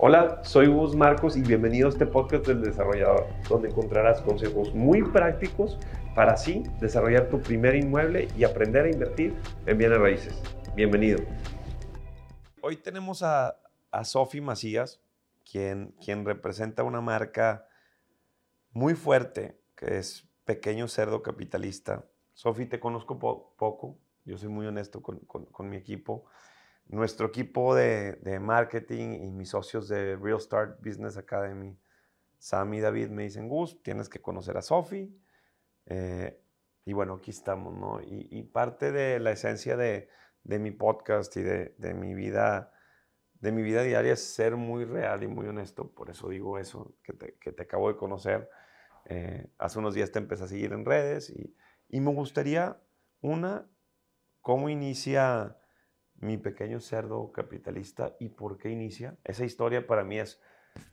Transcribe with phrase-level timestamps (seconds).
[0.00, 5.02] Hola, soy Gus Marcos y bienvenido a este podcast del desarrollador, donde encontrarás consejos muy
[5.02, 5.76] prácticos
[6.14, 9.34] para así desarrollar tu primer inmueble y aprender a invertir
[9.66, 10.40] en bienes raíces.
[10.76, 11.18] Bienvenido.
[12.60, 13.56] Hoy tenemos a,
[13.90, 15.00] a Sofi Macías,
[15.50, 17.66] quien, quien representa una marca
[18.70, 22.04] muy fuerte, que es Pequeño Cerdo Capitalista.
[22.34, 26.24] Sofi, te conozco poco, yo soy muy honesto con, con, con mi equipo
[26.88, 31.78] nuestro equipo de, de, marketing y mis socios de Real Start Business Academy,
[32.38, 35.14] Sam y David, me dicen, Gus, tienes que conocer a Sofi.
[35.86, 36.40] Eh,
[36.84, 38.00] y bueno, aquí estamos, ¿no?
[38.00, 40.08] Y, parte de la esencia de,
[40.44, 42.72] de mi podcast y de, de, mi vida,
[43.34, 45.90] de mi vida diaria es ser muy real y muy honesto.
[45.90, 48.48] Por eso digo eso, que te, que te acabo de conocer.
[49.04, 51.54] Eh, hace unos días te empecé a seguir en redes y,
[51.90, 52.80] y me gustaría,
[53.20, 53.68] una,
[54.40, 55.57] cómo inicia
[56.20, 59.16] mi pequeño cerdo capitalista y por qué inicia.
[59.24, 60.40] Esa historia para mí es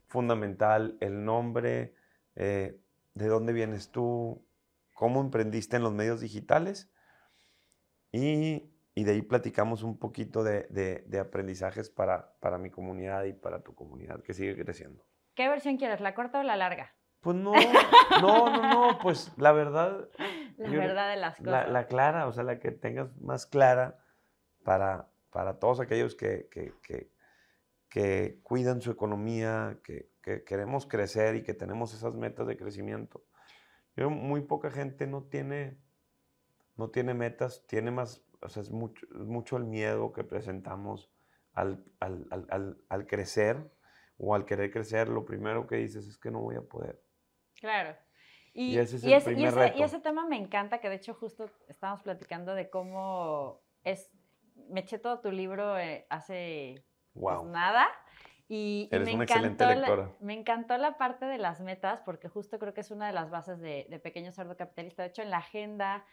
[0.06, 0.96] fundamental.
[1.00, 1.94] El nombre,
[2.34, 2.80] eh,
[3.14, 4.44] de dónde vienes tú,
[4.94, 6.90] cómo emprendiste en los medios digitales
[8.12, 13.24] y, y de ahí platicamos un poquito de, de, de, aprendizajes para, para mi comunidad
[13.24, 15.04] y para tu comunidad que sigue creciendo.
[15.34, 16.94] ¿Qué versión quieres, la corta o la larga?
[17.20, 17.52] Pues no,
[18.22, 20.08] no, no, no, pues la verdad.
[20.56, 21.52] La yo, verdad de las cosas.
[21.52, 23.98] La, la, clara, o sea, la que tengas más clara
[24.64, 27.12] para, para todos aquellos que, que, que,
[27.90, 30.08] que cuidan su economía, que,
[30.46, 33.22] queremos crecer y que tenemos esas metas de crecimiento.
[33.96, 35.76] Yo, muy poca gente no tiene,
[36.76, 41.12] no tiene metas, tiene más, o sea, es mucho, mucho el miedo que presentamos
[41.52, 43.58] al, al, al, al, crecer
[44.16, 45.10] o al querer crecer.
[45.10, 46.98] Lo primero que dices es que no voy a poder.
[47.60, 47.94] Claro.
[48.54, 49.74] Y, y ese es y ese, y ese.
[49.76, 54.10] Y ese tema me encanta, que de hecho justo estábamos platicando de cómo es
[54.70, 57.40] me eché todo tu libro eh, hace wow.
[57.40, 57.86] pues, nada.
[58.48, 62.28] Y, Eres y me, una encantó la, me encantó la parte de las metas, porque
[62.28, 65.02] justo creo que es una de las bases de, de Pequeño Cerdo Capitalista.
[65.02, 66.04] De hecho, en la agenda,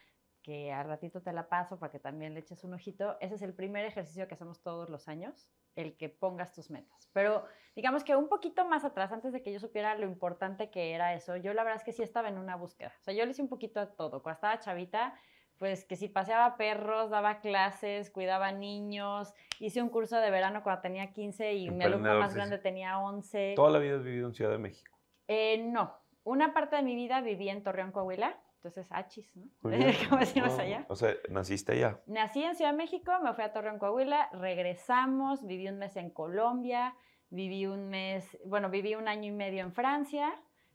[0.44, 3.42] que al ratito te la paso para que también le eches un ojito, ese es
[3.42, 7.10] el primer ejercicio que hacemos todos los años, el que pongas tus metas.
[7.14, 7.45] Pero
[7.76, 11.14] digamos que un poquito más atrás, antes de que yo supiera lo importante que era
[11.14, 12.94] eso, yo la verdad es que sí estaba en una búsqueda.
[13.00, 14.22] O sea, yo le hice un poquito a todo.
[14.22, 15.16] Cuando estaba chavita,
[15.64, 20.82] pues que si paseaba perros, daba clases, cuidaba niños, hice un curso de verano cuando
[20.82, 23.54] tenía 15 y mi alumno más grande tenía 11.
[23.56, 24.94] ¿Toda la vida has vivido en Ciudad de México?
[25.30, 29.46] Eh, no, una parte de mi vida viví en Torreón, Coahuila, entonces achis, ¿no?
[30.10, 30.86] Como decimos allá.
[30.90, 32.02] O sea, naciste allá.
[32.08, 36.10] Nací en Ciudad de México, me fui a Torreón, Coahuila, regresamos, viví un mes en
[36.10, 36.94] Colombia,
[37.30, 40.30] viví un mes, bueno, viví un año y medio en Francia,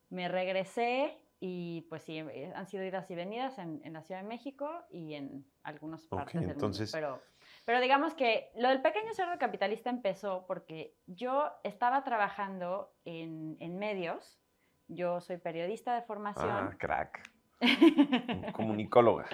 [0.09, 4.28] me regresé, y pues sí, han sido idas y venidas en, en la Ciudad de
[4.28, 6.93] México y en algunas partes okay, del entonces...
[6.93, 7.21] mundo.
[7.21, 13.56] Pero, pero digamos que lo del pequeño cerdo capitalista empezó porque yo estaba trabajando en,
[13.60, 14.41] en medios.
[14.88, 16.49] Yo soy periodista de formación.
[16.50, 17.31] Ah, crack.
[18.53, 19.26] Comunicóloga.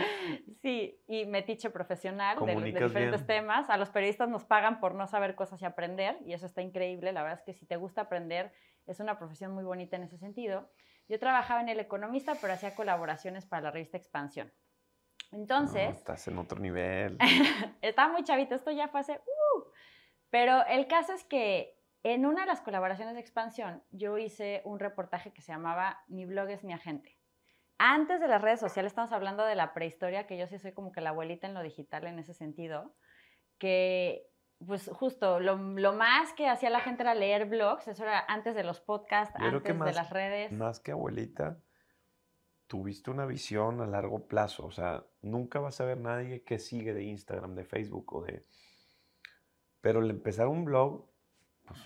[0.63, 3.41] Sí, y metiche profesional de, de, diferentes bien.
[3.41, 3.69] temas.
[3.71, 7.13] A los periodistas nos pagan por no saber cosas y aprender, y eso está increíble.
[7.13, 8.53] La verdad es que si te gusta aprender,
[8.87, 10.69] es una profesión muy bonita en ese sentido.
[11.09, 14.53] Yo trabajaba en El Economista, pero hacía colaboraciones para la revista Expansión.
[15.33, 15.91] Entonces...
[15.91, 17.19] No, estás en otro nivel.
[17.83, 19.13] estaba muy chavito, esto ya fue hace...
[19.15, 19.65] Uh,
[20.31, 24.79] pero el caso es que en una de las colaboraciones de Expansión, yo hice un
[24.79, 27.19] reportaje que se llamaba Mi blog es mi agente.
[27.79, 30.93] Antes de las redes sociales, estamos hablando de la prehistoria, que yo sí soy como
[30.93, 32.95] que la abuelita en lo digital en ese sentido,
[33.59, 34.31] que
[34.67, 38.55] pues justo lo, lo, más que hacía la gente era leer blogs, eso era antes
[38.55, 40.53] de los podcasts, Yo antes más, de las redes.
[40.53, 41.59] Más que abuelita,
[42.67, 46.95] tuviste una visión a largo plazo, o sea, nunca vas a ver nadie que sigue
[46.95, 48.45] de Instagram, de Facebook o de...
[49.81, 51.09] Pero el empezar un blog,
[51.67, 51.81] pues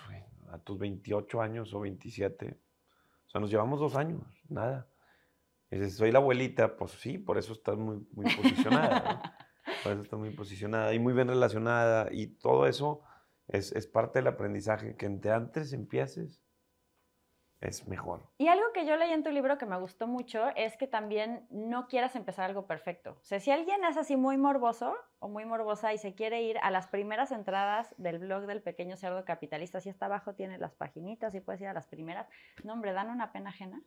[0.50, 2.58] a tus 28 años o 27,
[3.26, 4.88] o sea, nos llevamos dos años, nada.
[5.70, 9.22] Y dices, soy la abuelita, pues sí, por eso estás muy, muy posicionada, ¿no?
[9.84, 13.02] Está muy posicionada y muy bien relacionada y todo eso
[13.46, 14.96] es, es, parte del aprendizaje.
[14.96, 16.42] Que entre antes empieces
[17.60, 18.30] es mejor.
[18.38, 21.46] Y algo que yo leí en tu libro que me gustó mucho es que también
[21.50, 23.18] no quieras empezar algo perfecto.
[23.20, 26.58] O sea, si alguien es así muy morboso o muy morbosa y se quiere ir
[26.62, 30.74] a las primeras entradas del blog del pequeño cerdo capitalista, si está abajo tiene las
[30.74, 32.28] paginitas y puedes ir a las primeras,
[32.62, 33.82] no hombre, dan una pena ajena.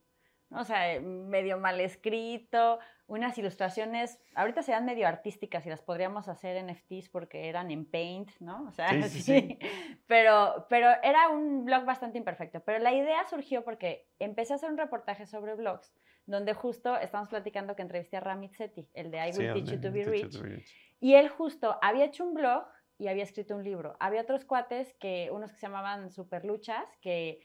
[0.52, 6.64] O sea, medio mal escrito, unas ilustraciones, ahorita serían medio artísticas y las podríamos hacer
[6.64, 8.64] NFTs porque eran en Paint, ¿no?
[8.68, 9.60] O sea, sí, sí, sí.
[10.08, 12.62] Pero, pero era un blog bastante imperfecto.
[12.62, 15.94] Pero la idea surgió porque empecé a hacer un reportaje sobre blogs,
[16.26, 19.82] donde justo estamos platicando que entrevisté a Ramit Sethi, el de I Will Teach You
[19.82, 20.38] to Be Teach Rich.
[20.38, 20.76] to be rich.
[21.00, 22.66] Y él justo había hecho un blog
[22.98, 23.98] y había escrito un libro.
[24.00, 27.40] Había otros cuates, que unos que se llamaban Superluchas, que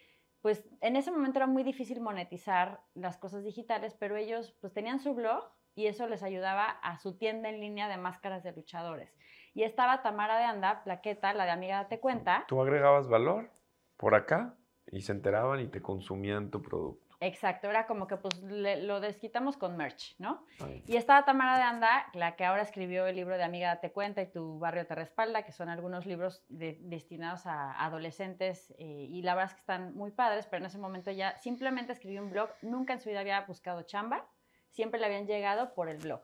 [0.47, 5.01] pues en ese momento era muy difícil monetizar las cosas digitales, pero ellos pues tenían
[5.01, 5.43] su blog
[5.75, 9.13] y eso les ayudaba a su tienda en línea de máscaras de luchadores.
[9.55, 12.45] Y estaba Tamara de Anda, Plaqueta, la de Amiga Date Cuenta.
[12.47, 13.51] Tú agregabas valor
[13.97, 14.55] por acá
[14.93, 17.06] y se enteraban y te consumían tu producto.
[17.21, 20.45] Exacto, era como que pues lo desquitamos con merch, ¿no?
[20.87, 24.21] Y estaba Tamara de Anda, la que ahora escribió el libro de Amiga Date Cuenta
[24.21, 29.35] y Tu Barrio Te Respalda, que son algunos libros destinados a adolescentes eh, y la
[29.35, 32.51] verdad es que están muy padres, pero en ese momento ya simplemente escribió un blog,
[32.61, 34.29] nunca en su vida había buscado chamba,
[34.71, 36.21] siempre le habían llegado por el blog.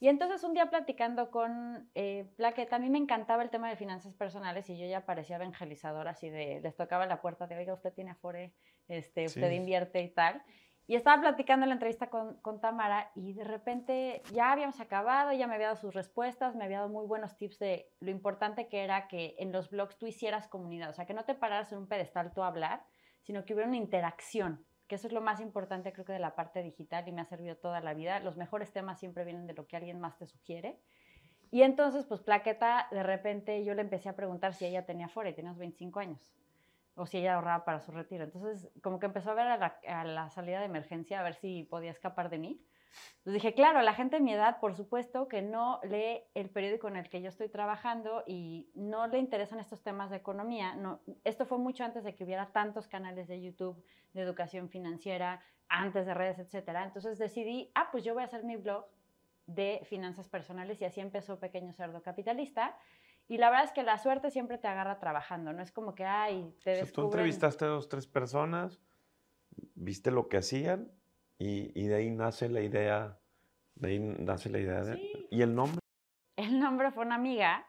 [0.00, 3.76] Y entonces un día platicando con eh, Plaqueta, a mí me encantaba el tema de
[3.76, 7.74] finanzas personales y yo ya parecía evangelizadora, así de, les tocaba la puerta de, oiga,
[7.74, 8.54] usted tiene Afore,
[8.88, 10.42] este, usted invierte y tal.
[10.86, 15.46] Y estaba platicando la entrevista con, con, Tamara y de repente ya habíamos acabado, ya
[15.46, 18.84] me había dado sus respuestas, me había dado muy buenos tips de lo importante que
[18.84, 21.78] era que en los blogs tú hicieras comunidad, o sea, que no te pararas en
[21.78, 22.86] un pedestal tú a hablar,
[23.20, 26.34] sino que hubiera una interacción que eso es lo más importante creo que de la
[26.34, 28.20] parte digital y me ha servido toda la vida.
[28.20, 30.80] Los mejores temas siempre vienen de lo que alguien más te sugiere.
[31.50, 35.30] Y entonces, pues Plaqueta, de repente yo le empecé a preguntar si ella tenía fuera
[35.30, 36.32] y tenía 25 años,
[36.98, 38.24] o si ella ahorraba para su retiro.
[38.24, 41.90] Entonces, como que empezó a ver a la salida de emergencia, a ver si podía
[41.90, 42.60] escapar de mí.
[43.18, 46.88] Entonces dije, claro, la gente de mi edad, por supuesto, que no lee el periódico
[46.88, 50.74] en el que yo estoy trabajando y no le interesan estos temas de economía.
[50.74, 53.84] No, esto fue mucho antes de que hubiera tantos canales de YouTube
[54.14, 56.84] de educación financiera, antes de redes, etcétera.
[56.84, 58.86] Entonces decidí, ah, pues yo voy a hacer mi blog
[59.46, 62.76] de finanzas personales y así empezó Pequeño Cerdo Capitalista.
[63.28, 66.04] Y la verdad es que la suerte siempre te agarra trabajando, no es como que,
[66.04, 66.92] ay, te descubren...
[66.94, 68.80] Tú entrevistaste a dos, tres personas,
[69.74, 70.90] viste lo que hacían
[71.38, 73.18] y, de ahí nace la idea,
[73.74, 74.82] de ahí nace la idea.
[74.82, 75.78] De, ¿Y el nombre?
[76.36, 77.66] El nombre fue una amiga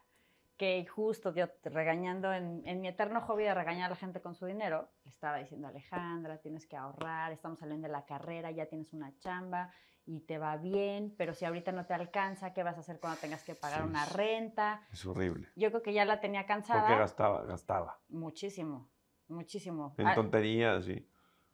[0.55, 4.45] que justo yo regañando en, mi eterno hobby de regañar a la gente con su
[4.45, 8.93] dinero, le estaba diciendo, Alejandra, tienes que ahorrar, estamos saliendo de la carrera, ya tienes
[8.93, 9.71] una chamba
[10.09, 13.19] y te va bien, pero si ahorita no te alcanza, ¿qué vas a hacer cuando
[13.19, 14.81] tengas que pagar una renta?
[14.91, 15.49] Es horrible.
[15.55, 16.81] Yo creo que ya la tenía cansada.
[16.81, 17.99] Porque gastaba, gastaba.
[18.07, 18.89] Muchísimo,
[19.27, 19.93] muchísimo.
[19.99, 21.07] En tonterías, sí.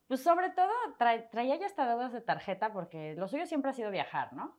[0.08, 3.92] Pues sobre todo traía ya hasta deudas de tarjeta porque lo suyo siempre ha sido
[3.92, 4.58] viajar, ¿no?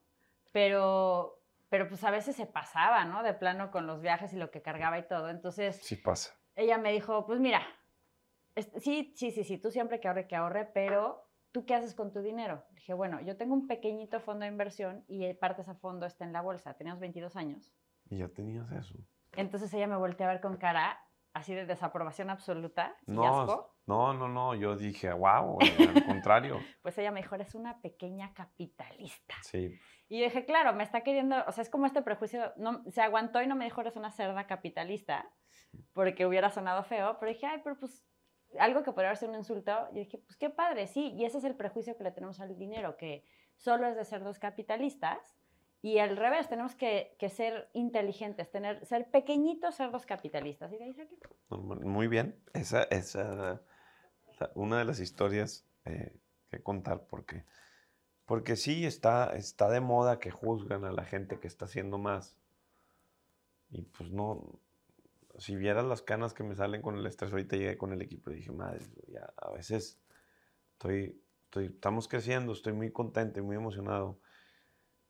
[0.53, 1.41] Pero,
[1.71, 3.23] pero pues a veces se pasaba, ¿no?
[3.23, 5.31] De plano con los viajes y lo que cargaba y todo.
[5.31, 5.77] Entonces...
[5.77, 6.35] Sí pasa.
[6.55, 7.63] Ella me dijo, pues mira,
[8.79, 11.26] sí, sí, sí, sí, tú siempre que ahorre, que ahorre, pero
[11.57, 12.63] ¿tú qué haces con tu dinero?
[12.73, 16.27] Dije, bueno, yo tengo un pequeñito fondo de inversión y parte de ese fondo está
[16.27, 16.75] en la bolsa.
[16.75, 17.73] Teníamos 22 años.
[18.11, 18.99] Y ya tenías eso.
[19.33, 21.01] Entonces ella me volteó a ver con cara
[21.33, 22.95] así de desaprobación absoluta.
[23.07, 26.61] No, no, no, no, yo dije, wow, al contrario.
[26.83, 29.37] pues ella mejor es una pequeña capitalista.
[29.41, 29.81] Sí.
[30.11, 33.41] Y dije, claro, me está queriendo, o sea, es como este prejuicio, no, se aguantó
[33.41, 35.27] y no me dijo, eres una cerda capitalista,
[35.95, 38.05] porque hubiera sonado feo, pero dije, ay, pero pues
[38.59, 41.45] algo que podría ser un insulto, y dije, pues qué padre, sí, y ese es
[41.45, 43.25] el prejuicio que le tenemos al dinero, que
[43.57, 45.37] solo es de cerdos capitalistas,
[45.83, 50.73] y al revés, tenemos que, ser inteligentes, tener, ser pequeñitos cerdos capitalistas.
[50.73, 50.97] ¿Y de ahí
[51.49, 52.37] Muy bien.
[52.55, 53.17] Esa es
[54.55, 56.13] una de las historias eh,
[56.51, 57.45] que contar porque,
[58.25, 62.37] porque sí está, está de moda que juzgan a la gente que está haciendo más.
[63.71, 64.59] Y pues no,
[65.39, 68.31] si vieras las canas que me salen con el estrés, ahorita llegué con el equipo
[68.31, 69.99] y dije, madre, ya, a veces
[70.73, 74.19] estoy, estoy, estamos creciendo, estoy muy contento y muy emocionado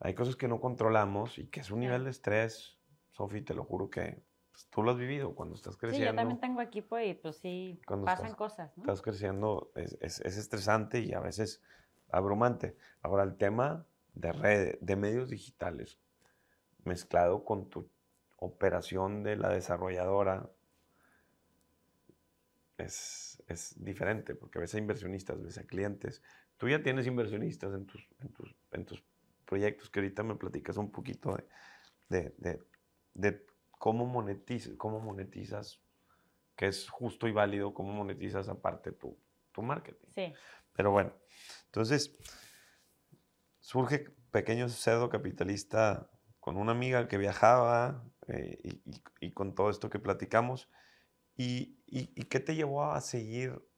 [0.00, 2.78] hay cosas que no controlamos y que es un nivel de estrés,
[3.12, 6.11] Sofi, te lo juro que pues, tú lo has vivido cuando estás creciendo.
[6.11, 8.83] Sí, yo también tengo equipo y pues sí, pasan cosas, ¿no?
[8.83, 11.62] Estás creciendo, es, es, estresante y a veces
[12.11, 12.76] abrumante.
[13.00, 15.99] Ahora, el tema de redes, de medios digitales,
[16.85, 17.88] mezclado con tu
[18.37, 20.50] operación de la desarrolladora,
[22.78, 26.23] es, es, diferente, porque a veces hay inversionistas, a veces hay clientes.
[26.57, 29.02] Tú ya tienes inversionistas en tus, en tus, en tus
[29.45, 31.37] proyectos que ahorita me platicas un poquito
[32.09, 32.62] de, de,
[33.14, 35.81] de, cómo, monetizas, cómo monetizas,
[36.55, 39.19] que es justo y válido, cómo monetizas aparte tu,
[39.52, 40.09] tu marketing.
[40.14, 40.33] Sí.
[40.73, 41.14] Pero bueno,
[41.66, 42.14] entonces
[43.61, 46.11] surge Pequeño Cerdo Capitalista
[46.47, 48.79] con una amiga que viajaba eh,
[49.21, 50.71] y, con todo esto que platicamos.
[51.37, 53.69] ¿Y, y, qué te llevó a seguir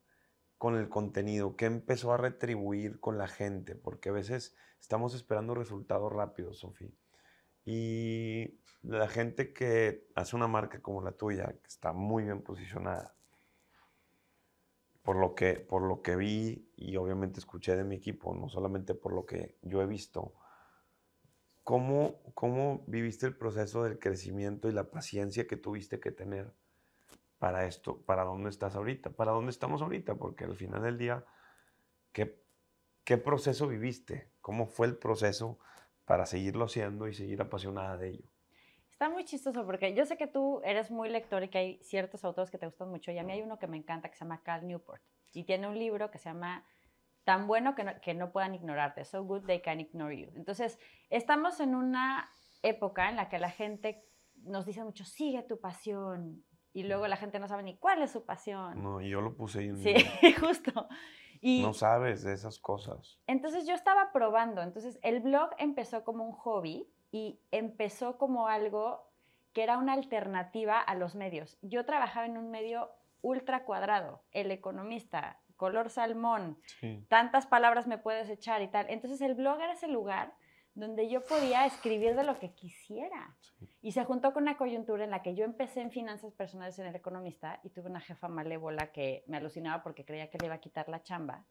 [0.58, 1.56] con el contenido?
[1.56, 3.74] ¿Qué empezó a retribuir con la gente?
[3.74, 6.92] Porque a veces estamos esperando resultados rápidos, Sofía.
[7.64, 13.16] Y la gente que hace una marca como la tuya, que está muy bien posicionada,
[15.02, 18.92] por lo que, por lo que vi y obviamente escuché de mi equipo, no solamente
[18.92, 20.34] por lo que yo he visto,
[21.68, 26.50] ¿cómo, ¿cómo viviste el proceso del crecimiento y la paciencia que tuviste que tener
[27.38, 28.00] para esto?
[28.06, 29.10] ¿Para dónde estás ahorita?
[29.10, 30.14] ¿Para dónde estamos ahorita?
[30.14, 31.26] Porque al final del día,
[32.12, 32.40] ¿qué,
[33.04, 34.30] qué proceso viviste?
[34.40, 35.58] ¿Cómo fue el proceso
[36.06, 38.24] para seguirlo haciendo y seguir apasionada de ello?
[38.90, 42.24] Está muy chistoso porque yo sé que tú eres muy lector y que hay ciertos
[42.24, 44.24] autores que te gustan mucho y a mí hay uno que me encanta que se
[44.24, 45.02] llama Cal Newport
[45.34, 46.64] y tiene un libro que se llama
[47.28, 49.04] tan bueno que no, que no puedan ignorarte.
[49.04, 50.30] So good they can ignore you.
[50.34, 50.78] Entonces,
[51.10, 52.26] estamos en una
[52.62, 54.02] época en la que la gente
[54.44, 56.42] nos dice mucho, sigue tu pasión.
[56.72, 58.82] Y luego la gente no sabe ni cuál es su pasión.
[58.82, 59.94] No, y yo lo puse ahí en Sí,
[60.40, 60.88] justo.
[61.42, 63.20] Y no sabes de esas cosas.
[63.26, 64.62] Entonces yo estaba probando.
[64.62, 69.06] Entonces el blog empezó como un hobby y empezó como algo
[69.52, 71.58] que era una alternativa a los medios.
[71.60, 76.56] Yo trabajaba en un medio ultra cuadrado, el economista, color salmón,
[77.08, 78.86] tantas palabras me puedes echar y tal.
[78.88, 80.32] Entonces el blog era ese lugar
[80.74, 83.36] donde yo podía escribir de lo que quisiera.
[83.82, 86.86] Y se juntó con una coyuntura en la que yo empecé en finanzas personales en
[86.86, 90.54] el economista y tuve una jefa malévola que me alucinaba porque creía que le iba
[90.54, 91.44] a quitar la chamba.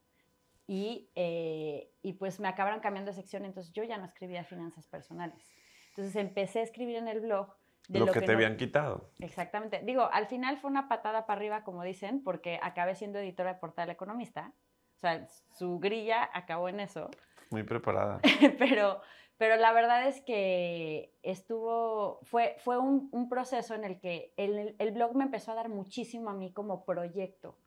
[0.66, 4.88] Y, eh, y pues me acabaron cambiando de sección, entonces yo ya no escribía finanzas
[4.88, 5.54] personales.
[5.90, 7.54] Entonces empecé a escribir en el blog
[7.90, 9.10] lo, que, te habían quitado.
[9.20, 9.82] Exactamente.
[9.84, 13.60] Digo, al final fue una patada para arriba, como dicen, porque acabé siendo editora de
[13.60, 14.52] Portal Economista.
[14.96, 17.10] O sea, su grilla acabó en eso.
[17.50, 18.20] Muy preparada.
[18.60, 19.02] pero,
[19.38, 24.76] pero la verdad es que estuvo, fue, fue un, un proceso en el que el,
[24.78, 27.58] el, blog me empezó a dar muchísimo a mí como proyecto.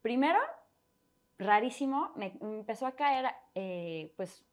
[0.00, 0.38] Primero,
[1.38, 4.44] rarísimo, me, empezó a caer, eh, pues,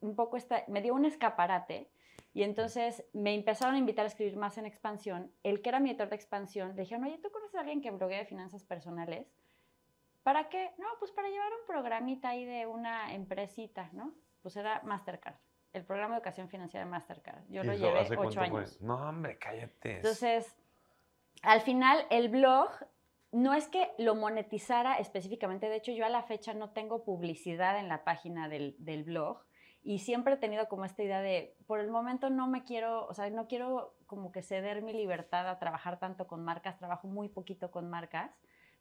[0.00, 1.88] un poco, esta, me dio un escaparate
[2.34, 5.30] y entonces me empezaron a invitar a escribir más en expansión.
[5.42, 7.90] El que era mi editor de expansión, le dijeron, oye, ¿tú conoces a alguien que
[7.90, 9.26] bloguea de finanzas personales?
[10.22, 10.70] ¿Para qué?
[10.78, 14.14] No, pues para llevar un programita ahí de una empresita, ¿no?
[14.40, 15.36] Pues era Mastercard,
[15.72, 17.42] el programa de educación financiera de Mastercard.
[17.48, 18.80] Yo lo llevé ocho años.
[18.80, 19.96] No, hombre, cállate.
[19.96, 20.56] Entonces,
[21.42, 22.70] al final, el blog
[23.32, 27.78] no es que lo monetizara específicamente, de hecho yo a la fecha no tengo publicidad
[27.78, 29.42] en la página del, del blog,
[29.84, 33.14] y siempre he tenido como esta idea de, por el momento no me quiero, o
[33.14, 37.28] sea, no quiero como que ceder mi libertad a trabajar tanto con marcas, trabajo muy
[37.28, 38.30] poquito con marcas,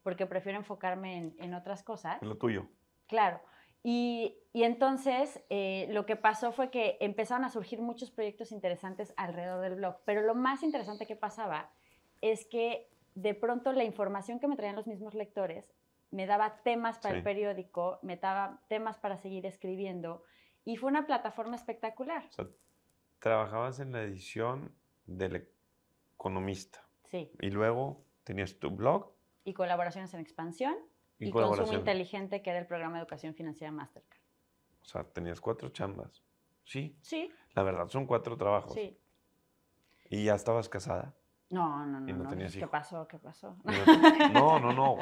[0.03, 2.21] porque prefiero enfocarme en, otras cosas.
[2.21, 2.67] En lo tuyo.
[3.07, 3.41] Claro.
[3.83, 9.13] Y, y entonces eh, lo que pasó fue que empezaron a surgir muchos proyectos interesantes
[9.17, 11.71] alrededor del blog, pero lo más interesante que pasaba
[12.21, 15.73] es que de pronto la información que me traían los mismos lectores
[16.11, 20.23] me daba temas para el periódico, me daba temas para seguir escribiendo,
[20.65, 22.25] y fue una plataforma espectacular.
[22.29, 22.47] O sea,
[23.19, 24.73] trabajabas en la edición
[25.05, 25.47] del
[26.15, 26.87] Economista.
[27.09, 27.31] Sí.
[27.39, 29.11] Y luego tenías tu blog.
[29.43, 30.75] Y colaboraciones en expansión.
[31.19, 34.21] Y, consumo inteligente, que era el programa de educación financiera Mastercard.
[34.81, 36.23] O sea, tenías cuatro chambas.
[36.63, 36.97] Sí.
[37.01, 37.31] Sí.
[37.53, 38.73] La verdad, son cuatro trabajos.
[38.73, 38.97] Sí.
[40.09, 41.15] ¿Y ya estabas casada?
[41.51, 42.13] No, no, no.
[42.13, 43.07] no, ¿Qué pasó?
[43.07, 43.57] ¿Qué pasó?
[44.33, 44.97] No, no, no.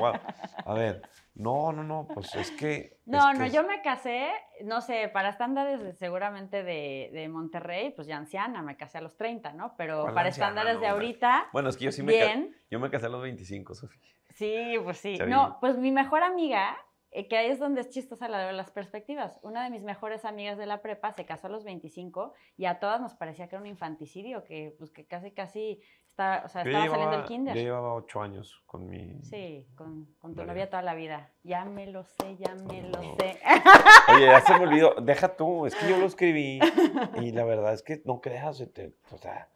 [0.66, 1.02] A ver,
[1.36, 2.08] no, no, no.
[2.12, 2.98] Pues es que.
[3.06, 4.32] No, no, yo me casé,
[4.64, 9.16] no sé, para estándares seguramente de, de, Monterrey, pues ya anciana, me casé a los
[9.16, 9.76] 30, ¿no?
[9.78, 11.50] Pero para estándares de ahorita.
[11.54, 12.52] Bueno, es que yo sí me casé.
[12.72, 14.02] Yo me casé a los 25, Sofía.
[14.34, 15.18] Sí, pues sí.
[15.28, 16.76] No, pues mi mejor amiga
[17.12, 19.40] eh, que ahí es donde es chistosa la de las perspectivas.
[19.42, 22.80] Una de mis mejores amigas de la prepa se casó a los 25 y a
[22.80, 25.82] todas nos parecía que era un infanticidio, que, pues, que casi, casi
[26.20, 27.56] está, o sea, estaba saliendo el kinder.
[27.56, 29.22] Yo llevaba ocho años con mi...
[29.24, 31.32] Sí, con, con tu novia toda la vida.
[31.44, 33.40] Ya me lo sé, ya me lo sé.
[34.16, 34.96] Oye, ya se me olvidó.
[35.02, 36.60] Deja tú, es que yo lo escribí
[37.22, 39.50] y la verdad es que no creas, te, o sea,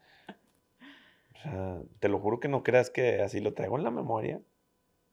[1.34, 4.40] o sea, te lo juro que no creas que así lo traigo en la memoria.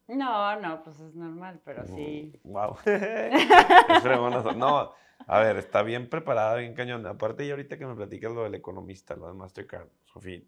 [0.06, 2.32] No, no, pues es normal, pero sí.
[2.42, 2.76] Wow.
[4.56, 4.92] no,
[5.26, 7.06] a ver, está bien preparada, bien cañón.
[7.06, 10.42] Aparte, y ahorita que me platicas lo del economista, lo de Mastercard, Sofía,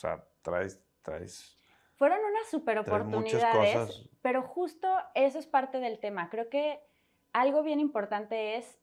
[0.00, 1.56] sea, traes, traes.
[1.94, 6.30] Fueron unas super oportunidades, pero justo eso es parte del tema.
[6.30, 6.80] Creo que
[7.32, 8.80] algo bien importante es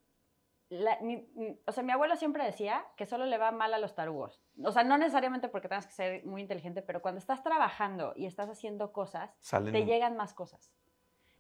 [1.66, 4.44] o sea, mi abuelo siempre decía que solo le va mal a los tarugos.
[4.64, 8.26] O sea, no necesariamente porque tengas que ser muy inteligente, pero cuando estás trabajando y
[8.26, 10.74] estás haciendo cosas, te llegan más cosas.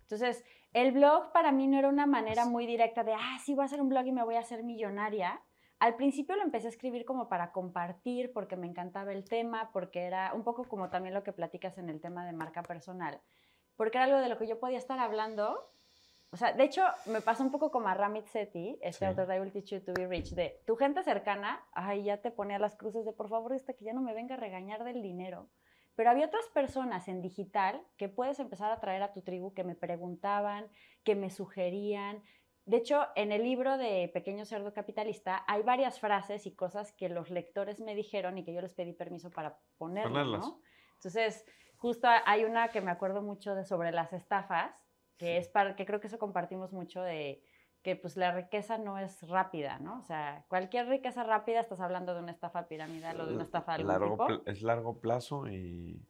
[0.04, 3.64] Entonces, el blog para mí no era una manera muy directa de, ah, sí, voy
[3.64, 5.42] a hacer un blog y me voy a hacer millonaria.
[5.80, 10.04] Al principio lo empecé a escribir como para compartir, porque me encantaba el tema, porque
[10.04, 13.22] era un poco como también lo que platicas en el tema de marca personal,
[13.76, 15.70] porque era algo de lo que yo podía estar hablando
[16.30, 19.38] o sea, de hecho, me pasó un poco como a Ramit Sethi, este autor de
[19.38, 22.60] I Will Teach You to Be Rich, de tu gente cercana, ay, ya te ponía
[22.60, 25.50] las cruces de por favor, esta que ya no me venga a regañar del dinero.
[25.96, 29.64] Pero había otras personas en digital que puedes empezar a traer a tu tribu que
[29.64, 30.68] me preguntaban,
[31.04, 32.22] que me sugerían.
[32.68, 37.08] De hecho, en el libro de Pequeño Cerdo Capitalista hay varias frases y cosas que
[37.08, 40.60] los lectores me dijeron y que yo les pedí permiso para ponerlas, ¿no?
[40.96, 41.46] Entonces,
[41.78, 44.76] justo hay una que me acuerdo mucho de sobre las estafas,
[45.16, 47.42] que es para que creo que eso compartimos mucho de
[47.84, 50.00] que pues la riqueza no es rápida, ¿no?
[50.00, 53.78] O sea, cualquier riqueza rápida estás hablando de una estafa piramidal o de una estafa
[53.78, 54.42] de algún largo, tipo.
[54.46, 56.06] Es largo plazo y,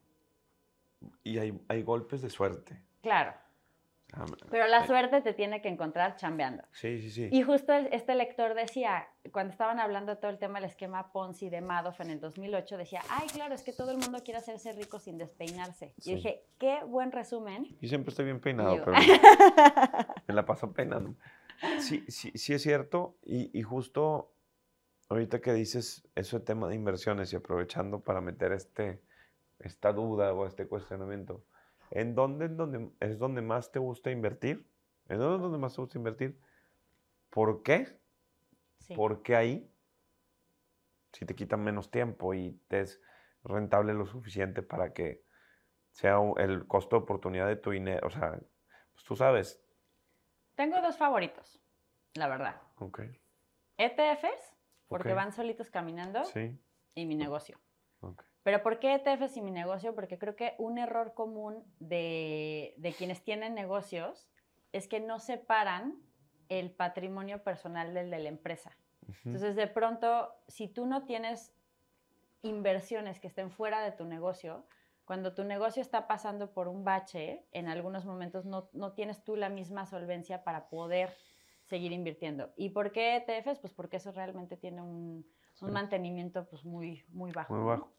[1.22, 2.82] y hay, hay golpes de suerte.
[3.00, 3.32] Claro.
[4.50, 6.62] Pero la suerte te tiene que encontrar chambeando.
[6.72, 7.28] Sí, sí, sí.
[7.30, 11.60] Y justo este lector decía, cuando estaban hablando todo el tema del esquema Ponzi de
[11.60, 14.98] Madoff en el 2008, decía, ay, claro, es que todo el mundo quiere hacerse rico
[14.98, 15.94] sin despeinarse.
[16.04, 17.76] Y dije, qué buen resumen.
[17.80, 18.96] Yo siempre estoy bien peinado, pero
[20.26, 21.14] me la paso peinando.
[21.80, 23.16] Sí, sí, sí es cierto.
[23.24, 24.32] Y, y, justo
[25.10, 29.02] ahorita que dices eso de tema de inversiones y aprovechando para meter este,
[29.58, 31.44] esta duda o este cuestionamiento
[31.90, 34.66] ¿En dónde, es donde más te gusta invertir?
[35.08, 36.38] ¿En dónde es donde más te gusta invertir?
[37.30, 37.98] ¿Por qué?
[38.94, 39.72] ¿Por qué ahí?
[41.12, 43.00] Si te quitan menos tiempo y te es
[43.44, 45.24] rentable lo suficiente para que
[45.90, 48.06] sea el costo de oportunidad de tu dinero.
[48.06, 48.38] O sea,
[48.92, 49.62] pues tú sabes.
[50.54, 51.60] Tengo dos favoritos,
[52.14, 52.60] la verdad.
[52.76, 53.00] Ok.
[53.78, 54.56] ETFs,
[54.88, 56.24] porque van solitos caminando.
[56.24, 56.58] Sí.
[56.94, 57.58] Y mi negocio.
[58.00, 58.27] Okay.
[58.48, 59.94] Pero ¿por qué ETFs y mi negocio?
[59.94, 64.26] Porque creo que un error común de, quienes tienen negocios
[64.72, 66.00] es que no separan
[66.48, 68.74] el patrimonio personal del de la empresa.
[69.26, 71.52] Entonces, de pronto, si tú no tienes
[72.40, 74.64] inversiones que estén fuera de tu negocio,
[75.04, 79.50] cuando tu negocio está pasando por un bache, en algunos momentos no, tienes tú la
[79.50, 81.14] misma solvencia para poder
[81.64, 82.50] seguir invirtiendo.
[82.56, 83.58] ¿Y por qué ETFs?
[83.58, 85.26] Pues porque eso realmente tiene un,
[85.60, 87.52] mantenimiento pues muy, muy bajo.
[87.52, 87.97] Muy bajo.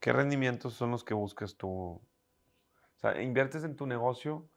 [0.00, 1.70] ¿Qué rendimientos son los que buscas tú?
[1.70, 4.48] O sea, inviertes en tu negocio,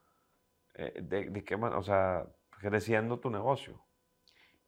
[0.75, 1.79] eh, de, qué manera?
[1.79, 3.83] O sea, creciendo tu negocio.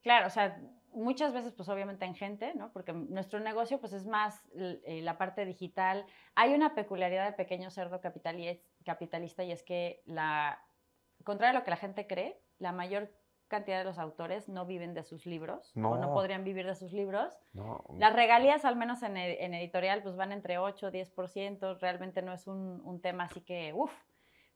[0.01, 0.60] Claro, o sea,
[0.94, 2.72] muchas veces, pues obviamente en gente, ¿no?
[2.72, 6.06] Porque nuestro negocio, pues es más eh, la parte digital.
[6.36, 10.62] Hay una peculiaridad de pequeño cerdo capitalista y es que, la,
[11.24, 13.12] contrario a lo que la gente cree, la mayor
[13.51, 16.94] cantidad de los autores no viven de sus libros o no podrían vivir de sus
[16.94, 17.37] libros.
[18.00, 22.48] Las regalías, al menos en, editorial, pues van entre 8 o 10%, realmente no es
[22.48, 23.92] un, tema así que, uff.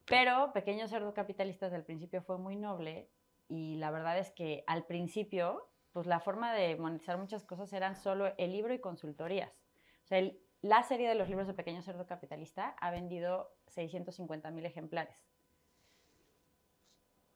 [0.06, 3.10] Pero Pequeño Cerdo Capitalista desde el principio fue muy noble
[3.50, 7.96] y la verdad es que al principio, pues la forma de monetizar muchas cosas eran
[7.96, 9.62] solo el libro y consultorías.
[10.06, 10.32] O sea,
[10.62, 15.18] la serie de los libros de Pequeño Cerdo Capitalista ha vendido 650 mil ejemplares.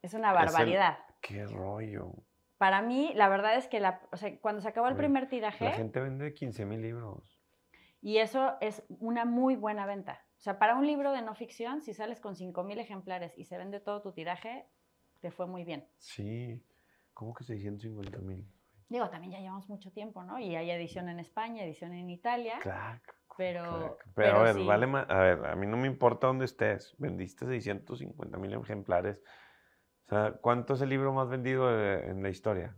[0.01, 0.97] Es una barbaridad.
[1.21, 2.13] Qué rollo.
[2.57, 4.01] Para mí, la verdad es que la,
[4.41, 5.63] cuando se acabó el primer tiraje...
[5.63, 7.39] La gente vende 15 mil libros.
[8.01, 10.25] Y eso es una muy buena venta.
[10.37, 13.45] O sea, para un libro de no ficción, si sales con 5 mil ejemplares y
[13.45, 14.65] se vende todo tu tiraje,
[15.19, 15.87] te fue muy bien.
[15.97, 16.61] Sí.
[17.13, 18.45] ¿Cómo que 650 mil?
[18.87, 20.39] Digo, también ya llevamos mucho tiempo, ¿no?
[20.39, 22.59] Y hay edición en España, edición en Italia.
[22.61, 23.01] Claro.
[23.37, 25.09] Pero, pero, a ver, vale más.
[25.09, 26.93] A ver, a mí no me importa dónde estés.
[26.97, 29.21] Vendiste 650 mil ejemplares
[30.09, 32.75] o sea, ¿cuánto es el libro más vendido en la historia?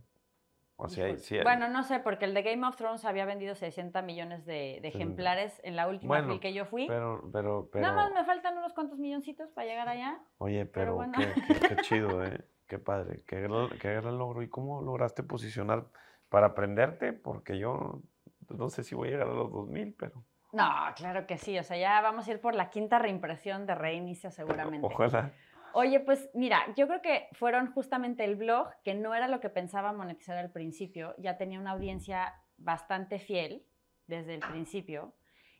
[0.76, 1.14] O sea,
[1.44, 5.58] Bueno, no sé, porque el de Game of Thrones había vendido 60 millones de, ejemplares
[5.64, 6.88] en la última bueno, que yo fui.
[6.88, 7.86] Pero, pero, pero...
[7.86, 10.20] Nada más me faltan unos cuantos milloncitos para llegar allá.
[10.36, 11.32] Oye, pero, qué,
[11.68, 12.44] qué, chido, ¿eh?
[12.66, 13.48] Qué padre, qué,
[13.80, 14.42] qué gran logro.
[14.42, 15.86] ¿Y cómo lograste posicionar
[16.28, 17.14] para aprenderte?
[17.14, 18.02] Porque yo
[18.50, 20.22] no sé si voy a llegar a los 2000, pero...
[20.52, 21.58] No, claro que sí.
[21.58, 24.86] O sea, ya vamos a ir por la quinta reimpresión de Reinicia seguramente.
[24.86, 25.32] Ojalá.
[25.74, 29.48] Oye, pues mira, yo creo que fueron justamente el blog, que no era lo que
[29.48, 33.64] pensaba monetizar al principio, ya tenía una audiencia bastante fiel
[34.06, 35.14] desde el principio.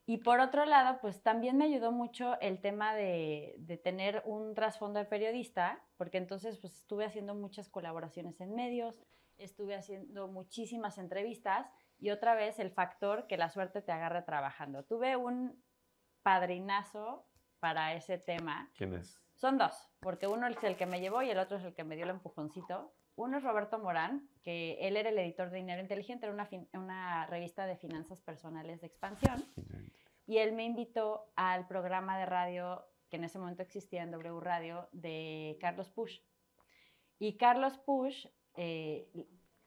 [0.05, 4.99] Y por otro lado, pues también me ayudó mucho el tema de, tener un trasfondo
[4.99, 9.01] de periodista, porque entonces pues estuve haciendo muchas colaboraciones en medios,
[9.39, 14.85] estuve haciendo muchísimas entrevistas y otra vez el factor que la suerte te agarre trabajando.
[14.85, 15.63] Tuve un
[16.23, 17.25] padrinazo
[17.61, 18.71] para ese tema.
[18.77, 19.23] ¿Quién es?
[19.43, 21.83] Son dos, porque uno es el que me llevó y el otro es el que
[21.83, 22.95] me dio el empujoncito.
[23.17, 27.67] Uno es Roberto Morán, que él era el editor de Dinero Inteligente, era una, revista
[27.67, 29.45] de finanzas personales de expansión.
[30.29, 34.39] Y él me invitó al programa de radio que en ese momento existía en W
[34.39, 36.21] Radio de Carlos Push.
[37.19, 39.11] Y Carlos Push, eh,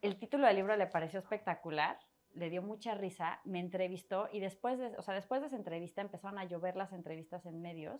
[0.01, 1.99] el título del libro le pareció espectacular,
[2.31, 5.99] le dio mucha risa, me entrevistó y después de, o sea, después de esa entrevista
[5.99, 7.99] empezaron a llover las entrevistas en medios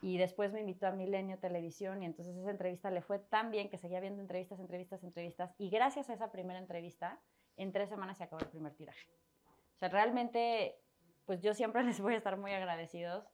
[0.00, 3.70] y después me invitó a Milenio Televisión y entonces esa entrevista le fue tan bien
[3.70, 7.20] que seguía viendo entrevistas, entrevistas, entrevistas y gracias a esa primera entrevista,
[7.56, 9.08] en tres semanas se acabó el primer tiraje.
[9.74, 10.76] O sea, realmente,
[11.24, 13.24] pues yo siempre les voy a estar muy agradecidos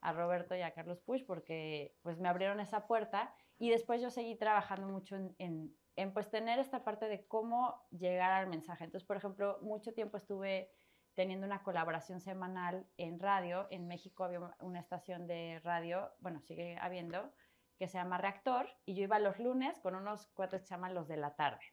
[0.00, 4.10] a Roberto y a Carlos Push porque pues me abrieron esa puerta y después yo
[4.10, 8.84] seguí trabajando mucho en, en pues tener esta parte de cómo llegar al mensaje.
[8.84, 10.70] Entonces, por ejemplo, mucho tiempo estuve
[11.16, 13.66] teniendo una colaboración semanal en radio.
[13.70, 17.32] En México había una estación de radio, bueno, sigue habiendo,
[17.78, 20.94] que se llama Reactor, y yo iba los lunes con unos cuatro que se llaman
[20.94, 21.64] los de la tarde.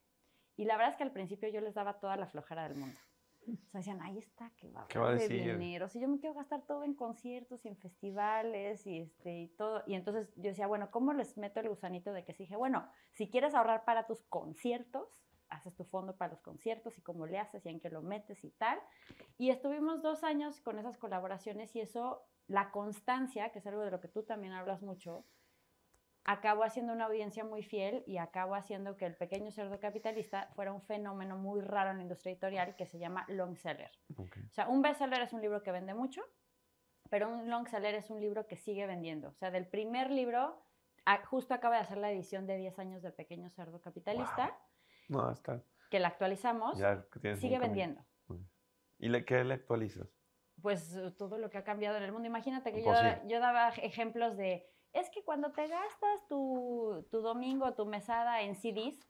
[0.55, 2.97] Y la verdad es que al principio yo les daba toda la flojera del mundo.
[3.45, 5.57] O sea, decían, ahí está, que va, ¿Qué va a de decir?
[5.57, 5.89] dinero.
[5.89, 9.83] Si yo me quiero gastar todo en conciertos y en festivales y, este, y todo.
[9.85, 12.43] Y entonces yo decía, bueno, ¿cómo les meto el gusanito de que sí?
[12.43, 15.21] Dije, bueno, si quieres ahorrar para tus conciertos,
[15.53, 18.43] haces tu fondo para los conciertos y cómo le haces y en qué lo metes
[18.43, 18.79] y tal.
[19.37, 23.91] Y estuvimos dos años con esas colaboraciones y eso, la constancia, que es algo de
[23.91, 25.25] lo que tú también hablas mucho,
[26.25, 30.71] acabó haciendo una audiencia muy fiel y acabó haciendo que el pequeño cerdo capitalista fuera
[30.71, 33.91] un fenómeno muy raro en la industria editorial que se llama long seller.
[34.17, 34.37] Ok.
[34.49, 36.21] O sea, un bestseller es un libro que vende mucho,
[37.09, 39.29] pero un long seller es un libro que sigue vendiendo.
[39.29, 40.63] O sea, del primer libro,
[41.05, 44.57] a- justo acaba de hacer la edición de 10 años de Pequeño Cerdo Capitalista,
[45.13, 45.61] No, está.
[45.89, 48.01] que la actualizamos, Ya sigue vendiendo.
[48.99, 50.07] ¿Y le, qué le actualizas?
[50.61, 52.27] Pues eh, todo lo que ha cambiado en el mundo.
[52.27, 53.27] Imagínate que yo, Pues sí.
[53.27, 58.55] yo daba ejemplos de, es que cuando te gastas tu, tu domingo, tu mesada en
[58.55, 59.07] CDs,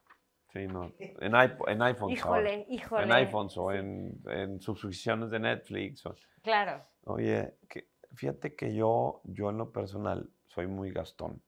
[0.52, 0.94] Sí, no.
[1.00, 2.24] En, iPo- en iPhones.
[2.26, 2.42] ahora.
[2.52, 3.04] híjole, híjole.
[3.06, 6.06] En iPhones o en, en suscripciones de Netflix.
[6.06, 6.86] o- Claro.
[7.06, 11.42] Oye, que, fíjate que yo, yo en lo personal soy muy gastón.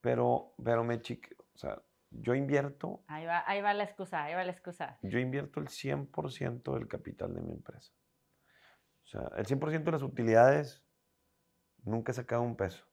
[0.00, 4.34] Pero, pero me chique, o sea, yo invierto, Ahí va, ahí va la excusa, ahí
[4.34, 4.98] va la excusa.
[5.02, 7.92] yo invierto el 100% del capital de mi empresa.
[9.04, 10.82] O sea, el 100% de las utilidades,
[11.84, 12.84] nunca he sacado un peso.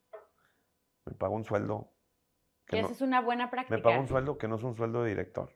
[1.06, 1.92] Me pago un sueldo.
[2.66, 3.76] Que Que no- esa es una buena práctica.
[3.78, 5.56] me pago un sueldo que no es un sueldo de director.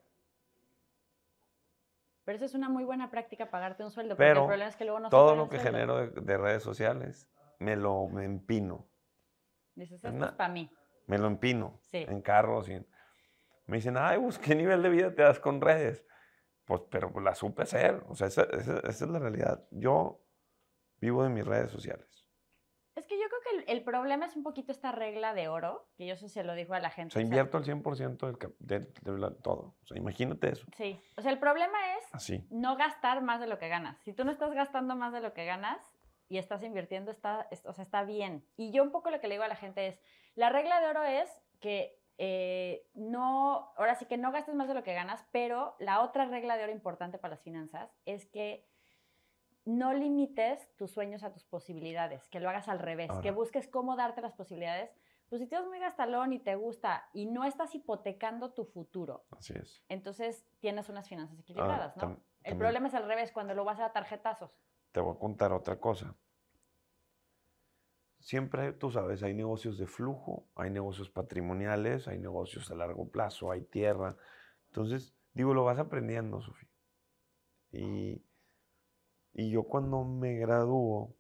[2.26, 4.16] Pero eso es una muy buena práctica, pagarte un sueldo.
[4.16, 5.72] Porque Pero el problema es que luego no Todo lo que sueldo.
[5.72, 8.88] genero de, de redes sociales, me lo me empino.
[9.76, 10.70] Dices, es esto es para mí.
[11.08, 11.80] Me lo empino.
[11.84, 12.06] Sí.
[12.08, 12.88] En carros y en-
[13.70, 16.06] Me dicen, ay, pues, ¿qué nivel de vida te das con redes?
[16.66, 18.04] Pues, pero la supe hacer.
[18.08, 19.64] O sea, esa, esa- esa es la realidad.
[19.72, 20.22] Yo
[20.98, 22.08] vivo de mis redes sociales.
[22.96, 25.88] Es que yo creo que el, el problema es un poquito esta regla de oro,
[25.96, 27.14] que yo eso se lo digo a la gente.
[27.14, 29.78] sea, o sea, invierto el 100% del de, de la- todo.
[29.84, 30.66] O sea, imagínate eso.
[30.76, 31.00] Sí.
[31.16, 32.46] O sea, el problema es Así.
[32.50, 33.98] no gastar más de lo que ganas.
[34.04, 35.80] Si tú no estás gastando más de lo que ganas
[36.28, 38.46] y estás invirtiendo, está, es- o sea, está bien.
[38.58, 40.02] Y yo un poco lo que le digo a la gente es,
[40.36, 41.30] la regla de oro es
[41.62, 46.02] que eh, no, ahora sí que no gastes más de lo que ganas, pero la
[46.02, 48.68] otra regla de oro importante para las finanzas es que
[49.64, 53.96] no limites tus sueños a tus posibilidades, que lo hagas al revés, que busques cómo
[53.96, 54.92] darte las posibilidades.
[55.30, 59.54] Pues si eres muy gastalón y te gusta y no estás hipotecando tu futuro, Así
[59.54, 59.86] es.
[59.88, 62.18] entonces tienes unas finanzas equilibradas, ¿no?
[62.44, 64.52] El problema es al revés, cuando lo vas a tarjetazos.
[64.92, 66.16] Te voy a contar otra cosa.
[68.20, 73.52] Siempre, tú sabes, hay negocios de flujo, hay negocios patrimoniales, hay negocios a largo plazo,
[73.52, 74.18] hay tierra.
[74.68, 76.70] Entonces, digo, lo vas aprendiendo, Sofía.
[77.72, 78.22] Y,
[79.34, 81.16] y yo cuando me graduó,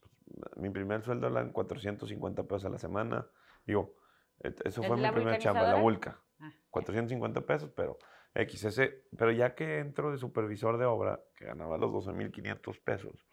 [0.00, 3.26] pues, mi primer sueldo eran 450 pesos a la semana.
[3.66, 3.94] Digo,
[4.40, 5.80] eso ¿El fue mi la primer chamba, la?
[5.80, 6.20] Vulca.
[6.40, 7.98] Ah, 450 pesos, pero
[8.34, 13.26] X, ese, pero ya que entro de supervisor de obra, que ganaba los 12.500 pesos,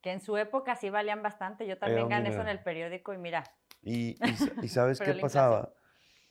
[0.00, 1.66] que en su época sí valían bastante.
[1.66, 3.44] Yo también gané eso en el periódico y mira,
[3.82, 5.74] y, y sa- y ¿sabes qué pasaba?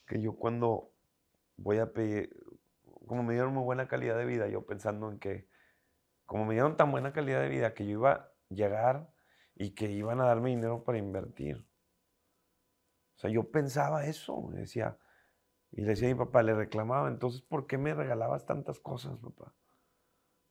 [0.06, 0.92] Que yo cuando
[1.56, 2.30] voy a pedir,
[3.06, 5.48] como me dieron muy buena calidad de vida, yo pensando en que,
[6.26, 9.10] como me dieron tan buena calidad de vida, que yo iba a llegar
[9.54, 11.66] y que iban a darme dinero para invertir.
[13.16, 14.96] O sea, yo pensaba eso, me decía,
[15.72, 19.18] y le decía a mi papá, le reclamaba, entonces, ¿por qué me regalabas tantas cosas,
[19.18, 19.54] papá?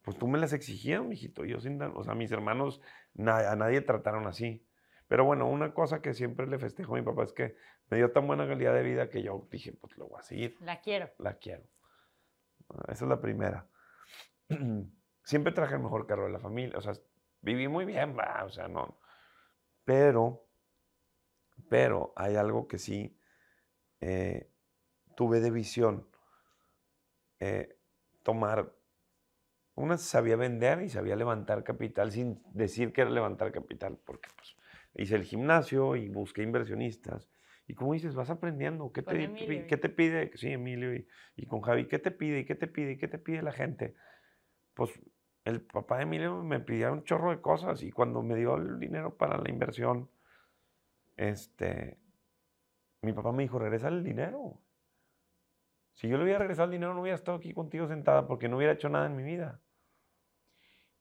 [0.08, 1.44] Pues tú me las exigías, mijito.
[1.44, 2.80] Yo sin, o sea, mis hermanos
[3.14, 4.66] na- a nadie trataron así.
[5.10, 7.58] Pero bueno, una cosa que siempre le festejo a mi papá es que
[7.90, 10.56] me dio tan buena calidad de vida que yo dije, pues lo voy a seguir,
[10.62, 11.10] la quiero.
[11.18, 11.64] la quiero.
[12.70, 13.68] Ah, Esa es la primera.
[15.26, 16.94] Siempre traje el mejor carro de la familia, o sea,
[17.42, 18.98] viví muy bien, va, o sea, no.
[19.84, 20.48] Pero,
[21.68, 23.20] pero hay algo que sí
[24.00, 24.50] eh,
[25.18, 26.08] tuve de visión.
[27.40, 27.78] eh,
[28.24, 28.74] tomar,
[29.78, 34.58] una sabía vender y sabía levantar capital sin decir que era levantar capital, porque pues,
[34.96, 37.30] hice el gimnasio y busqué inversionistas.
[37.68, 38.92] Y como dices, vas aprendiendo.
[38.92, 40.32] ¿Qué, te, Emilio ¿Qué te pide?
[40.36, 41.88] Sí, Emilio y, y con Javi.
[41.88, 42.40] ¿Qué te pide?
[42.40, 42.94] ¿Y qué te pide?
[42.94, 43.94] ¿Y qué te pide la gente?
[44.74, 45.00] Pues
[45.46, 48.80] el papá de Emilio me pidió un chorro de cosas y cuando me dio el
[48.80, 50.10] dinero para la inversión,
[51.18, 52.00] este,
[53.04, 54.60] mi papá me dijo, regresa el dinero.
[55.94, 58.58] Si yo le hubiera regresado el dinero, no hubiera estado aquí contigo sentada porque no
[58.58, 59.62] hubiera hecho nada en mi vida.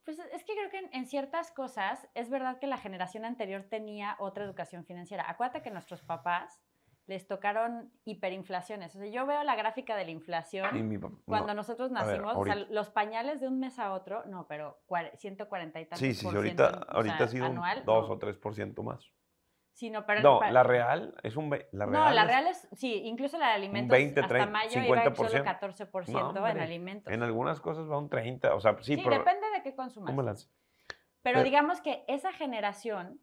[0.06, 4.14] Pues es que creo que en, ciertas cosas es verdad que la generación anterior tenía
[4.20, 5.28] otra educación financiera.
[5.28, 6.62] Acuérdate que nuestros papás
[7.08, 8.94] les tocaron hiperinflaciones.
[8.94, 11.54] O sea, yo veo la gráfica de la inflación mi cuando no.
[11.54, 14.78] nosotros ver, nacimos, o sea, ahorita- los pañales de un mes a otro, no, pero
[14.86, 17.50] cuare- 140 y tantos Sí, sí, por ahorita, ciento, o ahorita sea, ha sido un
[17.52, 18.14] anual, 2 no.
[18.14, 19.10] o 3% más.
[19.76, 21.50] Sí, no, pero No, para- la real es un...
[21.50, 24.50] La real no, la es- real es, sí, incluso la de alimentos 20, hasta 30,
[24.50, 25.44] mayo iba solo 50%.
[25.44, 27.12] 14% No, en hombre, alimentos.
[27.12, 29.18] En algunas cosas va un 30, o sea, sí, sí, pero...
[29.18, 30.08] depende de qué consumas.
[30.10, 30.46] ¿Cómo las?
[30.88, 33.20] Pero Pero- digamos que esa generación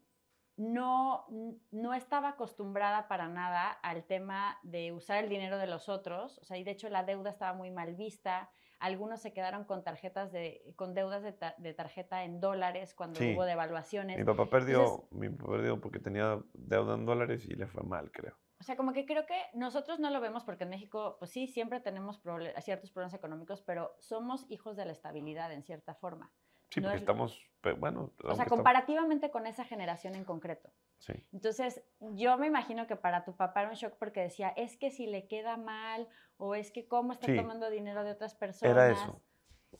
[0.56, 1.26] no,
[1.72, 6.38] no estaba acostumbrada para nada al tema de usar el dinero de los otros.
[6.38, 8.48] O sea, y de hecho la deuda estaba muy mal vista.
[8.84, 13.18] Algunos se quedaron con tarjetas de, con deudas de, ta- de tarjeta en dólares cuando
[13.18, 13.32] Sí.
[13.34, 14.18] hubo devaluaciones.
[14.18, 17.82] Mi papá perdió, Entonces- mi papá perdió porque tenía deuda en dólares y le fue
[17.82, 18.36] mal, creo.
[18.60, 21.46] O sea, como que creo que nosotros no lo vemos porque en México, pues sí,
[21.46, 22.20] siempre tenemos
[22.60, 26.30] ciertos problemas económicos, pero somos hijos de la estabilidad en cierta forma.
[26.68, 27.42] Sí, No porque es- estamos,
[27.78, 30.70] bueno, O sea, estamos- comparativamente con esa generación en concreto.
[31.04, 34.78] Sí, Entonces, yo me imagino que para tu papá era un shock porque decía, es
[34.78, 37.36] que si le queda mal o es que cómo está Sí.
[37.36, 38.74] tomando dinero de otras personas.
[38.74, 39.20] era eso.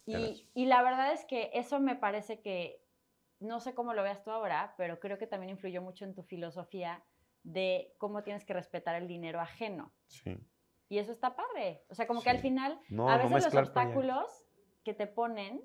[0.04, 0.42] Y, era eso.
[0.52, 2.84] y la verdad es que eso me parece que,
[3.40, 6.24] no sé cómo lo veas tú ahora, pero creo que también influyó mucho en tu
[6.24, 7.02] filosofía
[7.42, 9.94] de cómo tienes que respetar el dinero ajeno.
[10.08, 10.36] Sí.
[10.90, 11.84] Y eso está padre.
[11.88, 14.44] O sea, como que al final, No, a no veces los obstáculos
[14.84, 15.62] que te ponen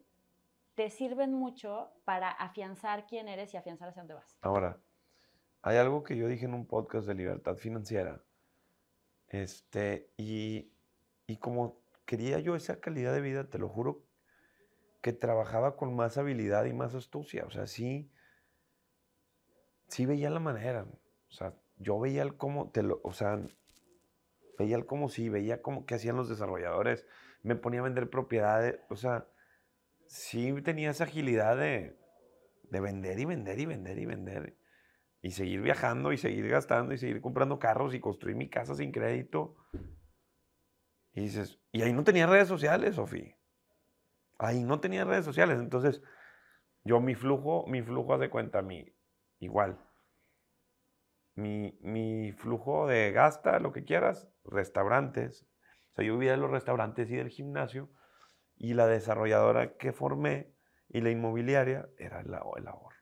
[0.75, 4.37] te sirven mucho para afianzar quién eres y afianzar hacia dónde vas.
[4.41, 4.79] Ahora,
[5.61, 8.23] hay algo que yo dije en un podcast de libertad financiera.
[9.27, 10.71] Este, y,
[11.27, 14.03] y como quería yo esa calidad de vida, te lo juro,
[15.01, 17.45] que trabajaba con más habilidad y más astucia.
[17.45, 18.11] O sea, sí,
[19.87, 20.85] sí veía la manera.
[21.29, 23.41] O sea, yo veía el cómo, te lo, o sea,
[24.57, 27.05] veía el cómo sí, veía cómo qué hacían los desarrolladores.
[27.43, 28.79] Me ponía a vender propiedades.
[28.89, 29.27] O sea,
[30.05, 31.97] sí tenía esa agilidad de,
[32.63, 34.58] de vender y vender y vender y vender.
[35.21, 38.91] Y seguir viajando y seguir gastando y seguir comprando carros y construir mi casa sin
[38.91, 39.55] crédito.
[41.13, 43.35] Y dices, y ahí no tenía redes sociales, Sofía.
[44.37, 45.59] Ahí no tenía redes sociales.
[45.59, 46.01] Entonces,
[46.83, 48.85] yo mi flujo, mi flujo de cuenta, mi,
[49.39, 49.85] igual.
[51.35, 55.45] Mi, mi flujo de gasta, lo que quieras, restaurantes.
[55.91, 57.89] O sea, yo vivía de los restaurantes y del gimnasio.
[58.55, 60.53] Y la desarrolladora que formé
[60.89, 62.95] y la inmobiliaria era el, el ahorro.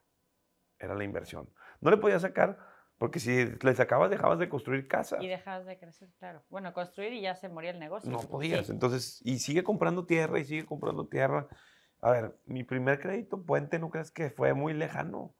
[0.80, 1.50] Era la inversión.
[1.82, 2.58] No le podía sacar,
[2.98, 5.22] porque si le sacabas, dejabas de construir casas.
[5.24, 6.44] Y dejas de crecer, claro.
[6.50, 8.10] Bueno, construir y ya se moría el negocio.
[8.12, 8.28] No Sí.
[8.28, 8.70] podías.
[8.70, 11.48] Entonces, y sigue comprando tierra y sigue comprando tierra.
[12.02, 15.34] A ver, mi primer crédito puente, ¿no crees que fue muy lejano?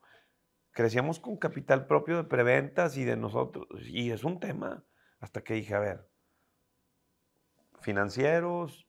[0.72, 3.66] Crecíamos con capital propio de preventas y de nosotros.
[3.86, 4.84] Y es un tema.
[5.20, 6.08] Hasta que dije, a ver,
[7.80, 8.86] financieros.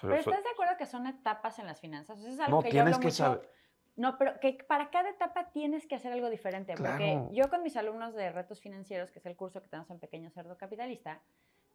[0.00, 2.18] Pero ¿estás de acuerdo que son etapas en las finanzas?
[2.20, 3.16] Eso es algo no, que yo tienes hablo que mucho.
[3.16, 3.50] saber.
[3.98, 6.74] No, pero que para cada etapa tienes que hacer algo diferente.
[6.74, 6.92] Claro.
[6.96, 9.98] Porque yo con mis alumnos de retos financieros, que es el curso que tenemos en
[9.98, 11.20] Pequeño Cerdo Capitalista,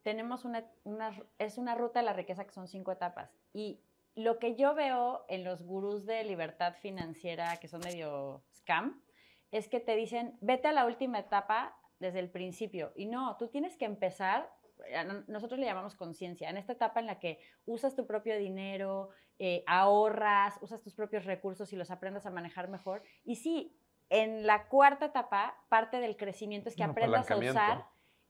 [0.04, 3.30] tenemos una, una- es una ruta de la riqueza que son cinco etapas.
[3.54, 3.82] Y
[4.16, 9.02] lo que yo veo en los gurús de libertad financiera, que son medio scam,
[9.52, 12.92] es que te dicen, vete a la última etapa desde el principio.
[12.96, 14.50] Y no, tú tienes que empezar,
[15.28, 19.64] nosotros le llamamos conciencia, en esta etapa en la que usas tu propio dinero, eh,
[19.68, 23.04] ahorras, usas tus propios recursos y los aprendas a manejar mejor.
[23.24, 23.76] Y sí,
[24.10, 27.86] en la cuarta etapa, parte del crecimiento es que aprendas a usar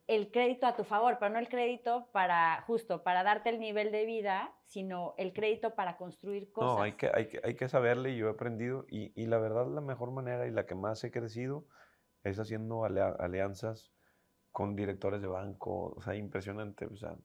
[0.07, 3.91] el crédito a tu favor, pero no el crédito para, justo, para darte el nivel
[3.91, 6.77] de vida, sino el crédito para construir cosas.
[6.77, 8.85] No, hay que, hay, que, hay que saberle y yo he aprendido.
[8.89, 11.65] Y, y la verdad, la mejor manera y la que más he crecido
[12.23, 13.92] es haciendo alianzas
[14.53, 15.93] con directores de banco.
[15.97, 16.85] O sea, impresionante.
[16.85, 17.17] O sea,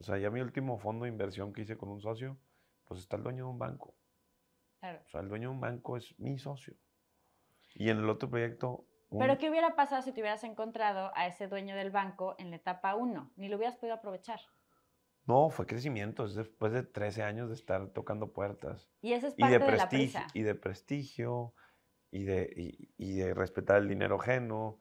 [0.00, 2.36] o sea, ya mi último fondo de inversión que hice con un socio,
[2.86, 3.94] pues está el dueño de un banco.
[4.80, 5.00] Claro.
[5.06, 6.74] O sea, el dueño de un banco es mi socio.
[7.74, 8.84] Y en el otro proyecto...
[9.10, 12.50] un- Pero ¿qué hubiera pasado si te hubieras encontrado a ese dueño del banco en
[12.50, 13.32] la etapa 1?
[13.36, 14.40] Ni lo hubieras podido aprovechar.
[15.26, 16.24] No, fue crecimiento.
[16.24, 18.88] Es después de 13 años de estar tocando puertas.
[19.02, 20.26] Y eso es y parte de, de, la prestigio, prisa.
[20.34, 21.54] y de prestigio
[22.12, 24.78] y de, y, y de respetar el dinero ajeno.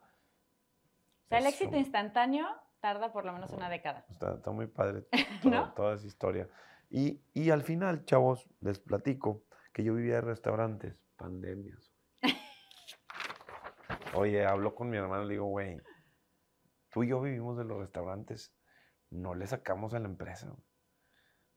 [1.25, 2.47] O sea, el éxito instantáneo
[2.79, 4.05] tarda por lo menos una década.
[4.09, 5.07] Está, está muy padre
[5.43, 5.73] ¿No?
[5.73, 6.47] toda, esa historia.
[6.89, 11.91] Y, y al final, chavos, les platico que yo vivía de restaurantes, pandemias.
[14.13, 15.81] Oye, hablo con mi hermano y le digo, güey,
[16.89, 18.55] tú y yo vivimos de los restaurantes,
[19.09, 20.47] no le sacamos a la empresa.
[20.47, 20.63] güey".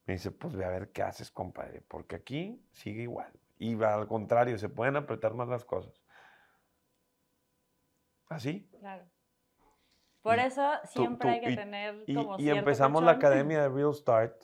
[0.07, 3.31] Me dice, pues ve a ver qué haces, compadre, porque aquí sigue igual.
[3.59, 6.03] Y al contrario, se pueden apretar más las cosas.
[8.31, 8.67] ¿Así?
[8.81, 9.05] Claro.
[10.23, 13.15] Por Y eso siempre tú- hay que y- tener Y, como y cierto empezamos la
[13.15, 13.31] colchón.
[13.33, 14.43] academia de Real Start.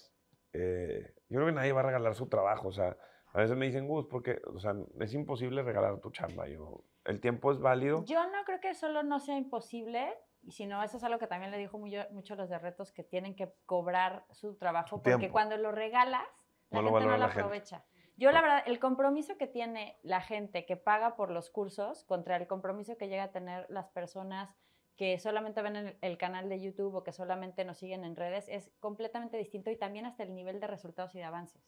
[0.52, 2.68] eh, yo creo que nadie va a regalar su trabajo.
[2.68, 2.96] O sea,
[3.32, 6.46] a veces me dicen, Gus, porque o sea, es imposible regalar tu chamba.
[6.46, 8.04] Yo, el tiempo es válido.
[8.04, 11.50] Yo no creo que solo no sea imposible, y sino eso es algo que también
[11.50, 15.56] le dijo mucho a los de retos, que tienen que cobrar su trabajo, porque cuando
[15.56, 16.22] lo regalas,
[16.70, 17.84] la gente no lo aprovecha.
[18.16, 22.36] Yo la verdad, el compromiso que tiene la gente que paga por los cursos contra
[22.36, 24.54] el compromiso que llega a tener las personas
[24.96, 28.46] que solamente ven el, el, canal de YouTube o que solamente nos siguen en redes
[28.48, 31.62] es completamente distinto y también hasta el nivel de resultados y de avances.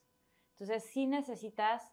[0.58, 1.92] Entonces, sí necesitas,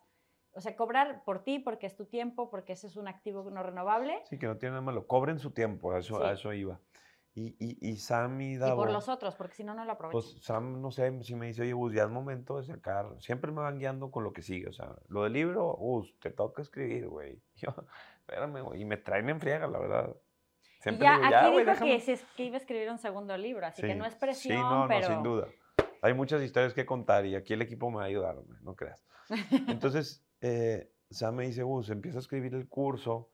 [0.54, 3.62] o sea, cobrar por ti porque es tu tiempo, porque ese es un activo no
[3.62, 4.22] renovable.
[4.30, 5.06] Sí, que no tiene nada malo.
[5.06, 6.80] Cobren su tiempo, a eso, a eso iba.
[7.36, 9.93] Y, y, y Sam y Davo, Y por los otros, porque si no, no lo
[9.93, 10.22] aprovechan.
[10.22, 13.08] Pues Sam, no sé, si me dice, oye, Gus, ya es momento de sacar.
[13.19, 14.69] Siempre me van guiando con lo que sigue.
[14.69, 17.41] O sea, lo del libro, Gus, te toca escribir, güey.
[17.56, 17.74] Yo,
[18.19, 18.82] espérame, güey.
[18.82, 20.15] Y me traen en friega, la verdad.
[20.84, 23.82] Siempre ya, digo, ya, aquí dijo que, que, iba a escribir un segundo libro, así
[23.82, 25.48] que no es presión, Sí, no, no, sin duda.
[26.02, 29.02] Hay muchas historias que contar y aquí el equipo me va a ayudar, no creas.
[29.69, 33.32] Entonces, eh, Sam me dice, Gus, empieza a escribir el curso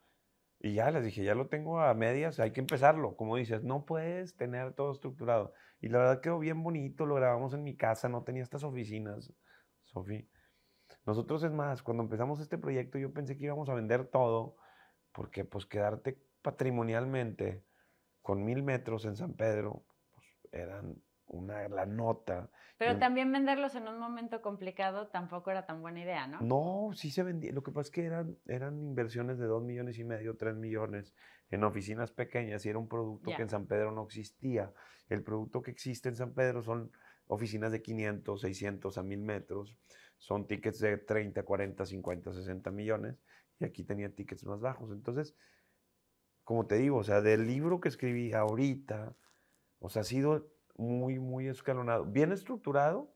[0.60, 3.16] y ya les dije, ya lo tengo a medias, hay que empezarlo.
[3.16, 5.52] Como dices, no puedes tener todo estructurado.
[5.82, 9.34] Y la verdad quedó bien bonito, lo grabamos en mi casa, no tenía estas oficinas,
[9.86, 10.30] Sofi.
[11.04, 14.56] Nosotros es más, cuando empezamos este proyecto yo pensé que íbamos a vender todo,
[15.14, 17.64] porque pues quedarte patrimonialmente
[18.22, 22.50] con mil metros en San Pedro, pues eran una, la nota.
[22.78, 26.40] Pero también venderlos en un momento complicado tampoco era tan buena idea, ¿no?
[26.42, 27.52] No, sí se vendía.
[27.52, 31.14] Lo que pasa es que eran, eran inversiones de dos millones y medio, tres millones
[31.52, 34.72] en oficinas pequeñas y era un producto que en San Pedro no existía.
[35.10, 36.92] El producto que existe en San Pedro son
[37.28, 39.78] oficinas de 500, 600 a 1000 metros.
[40.18, 43.20] Son tickets de 30, 40, 50, 60 millones.
[43.60, 44.92] Y aquí tenía tickets más bajos.
[44.92, 45.36] Entonces,
[46.50, 49.14] como te digo, o sea, del libro que escribí ahorita,
[49.78, 53.14] o sea, ha sido muy, muy escalonado, bien estructurado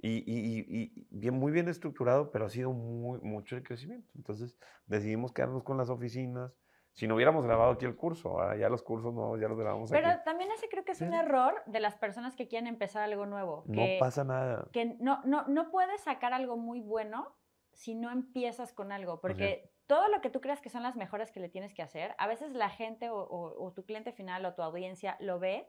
[0.00, 4.12] y, bien, muy bien estructurado, pero ha sido muy, mucho el crecimiento.
[4.14, 6.52] Entonces decidimos quedarnos con las oficinas.
[6.92, 10.08] Si no hubiéramos grabado aquí el curso, ya los cursos no, ya los grabamos Pero
[10.24, 13.64] también ese creo que es un error de las personas que quieren empezar algo nuevo.
[13.66, 14.68] no pasa nada.
[14.70, 17.34] Que no, no, no puedes sacar algo muy bueno
[17.72, 21.32] si no empiezas con algo, porque todo lo que tú creas que son las mejores
[21.32, 24.62] que le tienes que hacer, a veces la gente o tu cliente final o tu
[24.62, 25.68] audiencia lo ve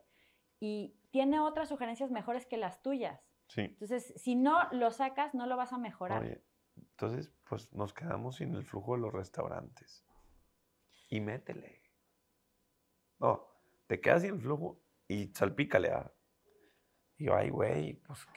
[0.60, 3.26] y tiene otras sugerencias mejores que las tuyas.
[3.48, 3.62] Sí.
[3.62, 6.22] Entonces, si no lo sacas, no lo vas a mejorar.
[6.22, 6.44] Oye,
[6.76, 10.04] entonces, pues nos quedamos sin el flujo de los restaurantes.
[11.08, 11.82] Y métele.
[13.18, 13.48] No,
[13.86, 15.90] te quedas sin el flujo y salpícale.
[15.90, 16.12] ¿ah?
[17.16, 18.28] Y yo, ay, güey, pues,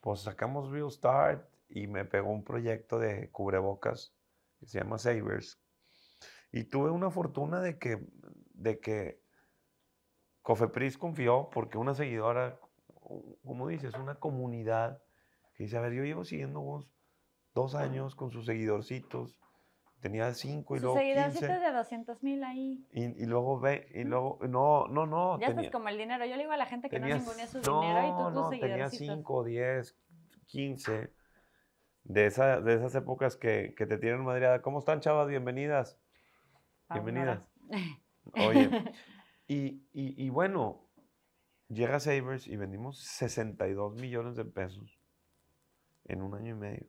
[0.00, 4.13] pues sacamos Real Start y me pegó un proyecto de cubrebocas
[4.64, 5.60] que se llama Savers.
[6.50, 7.98] Y tuve una fortuna de que,
[8.54, 9.20] de que
[10.42, 12.58] Cofepris confió porque una seguidora,
[13.44, 15.02] como dices, una comunidad
[15.54, 16.88] que dice, a ver, yo llevo siguiendo vos
[17.54, 19.38] dos años con sus seguidorcitos,
[20.00, 22.86] tenía cinco y luego seguidorcitos de 200 mil ahí.
[22.92, 25.38] Y, luego ve, y luego, no, no, no.
[25.40, 27.58] Ya estás como el dinero, yo le digo a la gente que no ningunea su
[27.58, 29.96] dinero y tú tus no, tenía cinco, diez,
[30.46, 31.12] quince,
[32.04, 34.62] de, esa, de esas épocas que, que te tienen madreada.
[34.62, 35.28] ¿Cómo están, chavas?
[35.28, 35.98] Bienvenidas.
[36.90, 37.42] Bienvenidas.
[38.34, 38.70] Oye,
[39.46, 40.88] Y, bueno,
[41.68, 44.98] llega Savers y vendimos 62 millones de pesos
[46.04, 46.86] en un año y medio.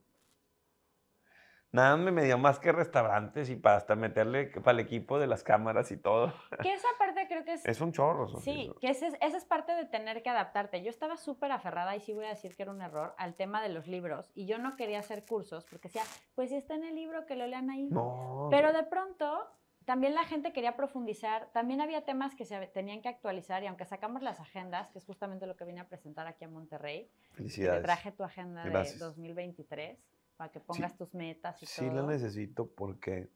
[1.76, 5.44] Nada me dio más que restaurantes y para hasta meterle para el equipo de las
[5.44, 6.32] cámaras y todo.
[6.62, 7.66] Que esa parte creo que es...
[7.66, 8.28] Es un chorro.
[8.40, 10.82] Sí, que esa es, parte de tener que adaptarte.
[10.82, 13.62] Yo estaba súper aferrada y sí voy a decir que era un error al tema
[13.62, 16.02] de los libros y yo no quería hacer cursos porque decía,
[16.34, 17.88] pues si está en el libro que lo lean ahí.
[17.90, 18.48] No.
[18.50, 19.46] Pero de pronto
[19.84, 23.84] también la gente quería profundizar, también había temas que se tenían que actualizar y aunque
[23.84, 27.82] sacamos las agendas, que es justamente lo que vine a presentar aquí a Monterrey, Felicidades.
[27.82, 29.98] te traje tu agenda de 2023
[30.36, 31.74] para que pongas tus metas y todo.
[31.74, 33.30] Sí, la necesito porque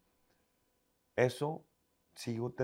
[1.16, 1.64] eso
[2.14, 2.54] sigo,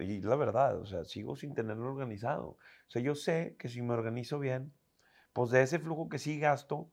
[0.00, 2.48] y la verdad, o sea, sigo sin tenerlo organizado.
[2.48, 4.72] O sea, yo sé que si me organizo bien,
[5.32, 6.90] pues de ese flujo que sí gasto,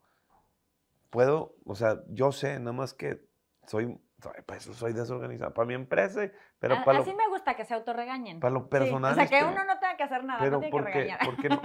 [1.09, 3.21] puedo, o sea, yo sé, nada más que
[3.67, 3.99] soy
[4.45, 5.53] pues soy desorganizado.
[5.53, 8.39] Para mi empresa, pero para Así me gusta que se autorregañen.
[8.39, 9.11] Para lo personal.
[9.11, 11.19] O sea, que uno no tenga que hacer nada, pero no tiene porque, que regañar.
[11.25, 11.61] Porque, no,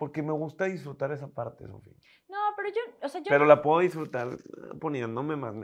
[0.00, 1.92] porque me gusta disfrutar esa parte, Sofía.
[2.26, 4.28] No, pero yo, o sea, yo Pero la puedo disfrutar
[4.80, 5.54] poniéndome más...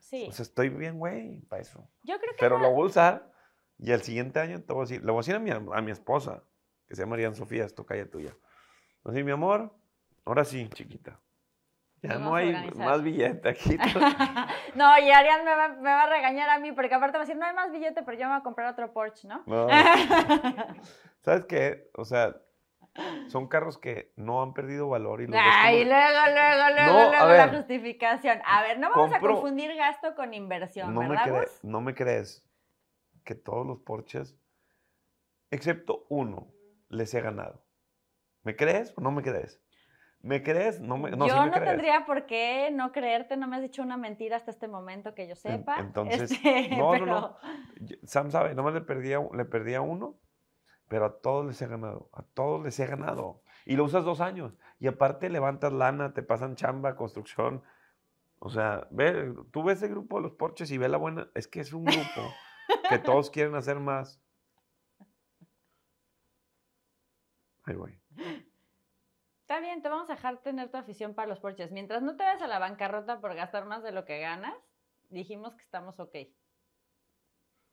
[0.00, 0.26] Sí.
[0.28, 1.88] O sea, estoy bien, güey, para eso.
[2.02, 3.32] Yo creo que Pero lo voy a usar
[3.78, 5.80] y el siguiente año te voy a decir, le voy a decir a mi, a
[5.82, 6.42] mi esposa,
[6.88, 8.36] que se llama María Sofía, esto calla tuya.
[9.04, 9.72] Así, mi amor,
[10.24, 11.20] ahora sí, chiquita.
[12.02, 13.78] Ya no hay más billete aquí.
[14.74, 17.26] no, y Arián me va, me va, a regañar a mí, porque aparte va a
[17.26, 19.44] decir, no hay más billete, pero yo me voy a comprar otro Porsche, ¿no?
[21.22, 21.88] ¿Sabes qué?
[21.94, 22.36] O sea,
[23.28, 27.10] Son carros que no han perdido valor y los Ay, como- luego, luego, luego, No,
[27.10, 28.40] luego la justificación.
[28.44, 31.60] A ver, no vamos Compro- a confundir gasto con inversión, no me, ¿verdad, cre- Gus?
[31.64, 32.48] no me crees
[33.24, 34.36] que todos los Porsches,
[35.50, 36.48] excepto uno,
[36.88, 37.64] les he ganado.
[38.42, 39.60] ¿Me crees o no me crees?
[40.20, 40.80] ¿Me crees?
[40.80, 41.68] No, me, no, sí yo me no crees.
[41.68, 45.28] tendría por qué no creerte, no me has dicho una mentira hasta este momento que
[45.28, 45.78] yo sepa.
[45.78, 47.36] entonces, Este, no, no, pero- no.
[47.80, 50.18] Yo- Sam sabe, nomás le perdía, le perdía uno,
[50.88, 52.08] pero a todos les he ganado.
[52.12, 53.42] A todos les he ganado.
[53.64, 54.54] Y lo usas dos años.
[54.78, 57.62] Y aparte levantas lana, te pasan chamba, construcción.
[58.38, 61.28] O sea, ve, tú ves el grupo de los Porsches y ve la buena.
[61.34, 62.34] Es que es un grupo
[62.88, 64.20] que todos quieren hacer más.
[67.64, 67.98] Ahí voy.
[69.40, 71.72] Está bien, te vamos a dejar tener tu afición para los Porsches.
[71.72, 74.54] Mientras no te vayas a la bancarrota por gastar más de lo que ganas,
[75.08, 76.16] dijimos que estamos ok.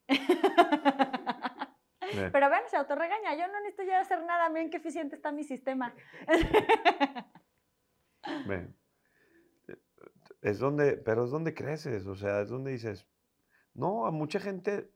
[2.16, 2.30] Ve.
[2.32, 3.36] Pero ven, se autorregaña.
[3.36, 4.50] Yo no necesito ya hacer nada.
[4.50, 5.94] Miren qué eficiente está mi sistema.
[10.42, 13.08] Es donde, pero es donde creces, o sea, es donde dices,
[13.74, 14.92] no, a mucha gente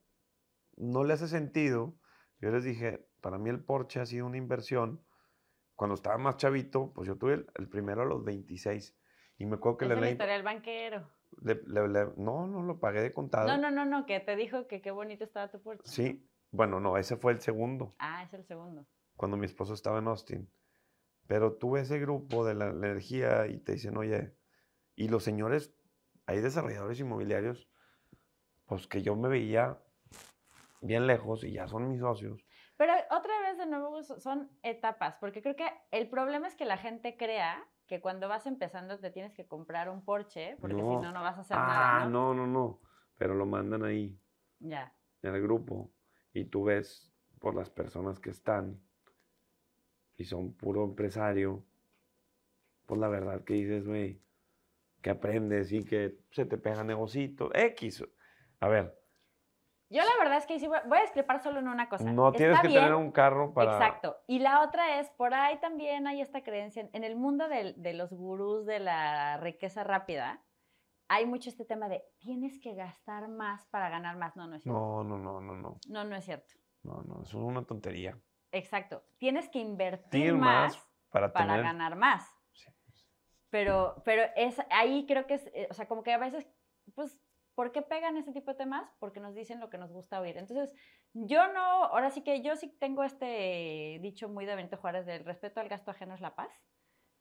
[0.76, 1.96] no le hace sentido.
[2.42, 5.02] Yo les dije, para mí el Porsche ha sido una inversión.
[5.76, 8.94] Cuando estaba más chavito, pues yo tuve el, el primero a los 26.
[9.38, 11.10] Y me acuerdo que le, leí- historia del banquero.
[11.42, 13.48] le- le- le- no, no lo pagué de contado.
[13.48, 15.90] No, no, no, no, que te dijo que qué bonito estaba tu Porsche.
[15.90, 17.96] Sí, bueno, no, ese fue el segundo.
[18.00, 18.86] Ah, es el segundo.
[19.16, 20.52] cuando mi esposo estaba en Austin.
[21.28, 24.36] Pero tuve ese grupo de la, la energía y te dicen, oye,
[24.96, 25.74] y los señores,
[26.26, 27.70] hay desarrolladores inmobiliarios,
[28.66, 29.78] pues que yo me veía
[30.82, 32.46] bien lejos y ya son mis socios.
[32.78, 36.78] Pero otra vez, de nuevo, son etapas, porque creo que el problema es que la
[36.78, 41.02] gente crea que cuando vas empezando te tienes que comprar un Porsche, porque si No.
[41.02, 42.34] no, no vas a hacer Ah, nada, ¿no?
[42.34, 42.82] no, no, no.
[43.18, 44.22] Pero lo mandan ahí,
[44.60, 44.94] Ya.
[45.24, 45.92] en el grupo,
[46.40, 48.80] y tú ves por las personas que están
[50.16, 51.64] y son puro empresario,
[52.86, 54.22] pues la verdad que dices, güey,
[55.02, 58.04] que aprendes y que se te pega negocito, X.
[58.60, 58.96] A ver,
[59.90, 62.12] Yo la verdad es que sí voy a discrepar solo en una cosa.
[62.12, 63.74] no tienes Está que bien, tener un carro para...
[63.74, 64.18] Exacto.
[64.28, 67.94] Y la otra es, por ahí también hay esta creencia, en- el mundo del- de,
[67.94, 70.42] los gurús de la riqueza rápida,
[71.08, 74.36] hay mucho este tema de tienes que gastar más para ganar más.
[74.36, 74.80] No, no es cierto.
[74.80, 76.54] No, no, no, no, no, No, no es cierto.
[76.84, 78.18] no, no, eso es una tontería.
[78.52, 79.04] Exacto.
[79.18, 81.64] Tienes que invertir más, más para, para tener...
[81.64, 82.30] ganar más.
[82.54, 82.72] Sí.
[83.50, 86.48] Pero, pero es, ahí creo que es, eh, o sea, como que a veces,
[86.96, 87.18] pues,
[87.56, 88.90] ¿por qué pegan ese tipo de temas?
[89.00, 90.38] Porque nos dicen lo que nos gusta oír.
[90.38, 90.74] Entonces,
[91.14, 95.26] yo no, ahora sí que yo sí tengo este dicho muy de Benito Juárez del
[95.26, 96.52] respeto al gasto ajeno es la paz,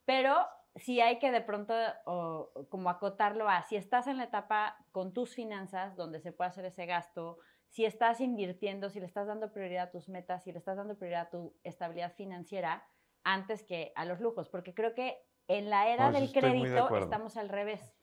[0.05, 0.37] pero
[0.77, 1.75] sí hay que de pronto
[2.05, 6.49] o, como acotarlo a, si estás en la etapa con tus finanzas donde se puede
[6.49, 10.53] hacer ese gasto, si estás invirtiendo, si le estás dando prioridad a tus metas, si
[10.53, 12.87] le estás dando prioridad a tu estabilidad financiera
[13.25, 15.19] antes que a los lujos, porque creo que
[15.49, 17.95] en la era del de crédito estamos al revés.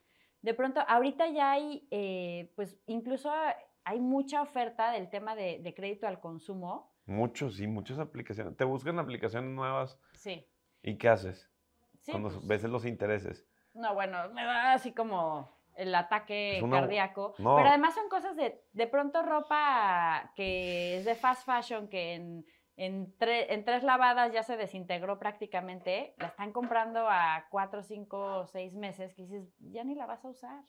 [0.42, 3.32] De pronto, ahorita ya hay, eh, pues incluso
[3.86, 6.94] hay mucha oferta del tema de, de crédito al consumo.
[7.06, 8.56] Muchos, sí, muchas aplicaciones.
[8.58, 10.46] Te buscan aplicaciones nuevas Sí.
[10.82, 11.53] y ¿qué haces?
[12.04, 13.46] Sí, Cuando pues, ves los intereses.
[13.74, 17.34] No, bueno, me da así como el ataque una- cardíaco.
[17.40, 17.56] no.
[17.56, 22.46] Pero además son cosas de, de pronto ropa que es de fast fashion, que en,
[22.76, 26.14] en, tre- en tres lavadas ya se desintegró prácticamente.
[26.18, 30.30] La están comprando a cuatro, cinco, seis meses, que dices, ya ni la vas a
[30.30, 30.62] usar.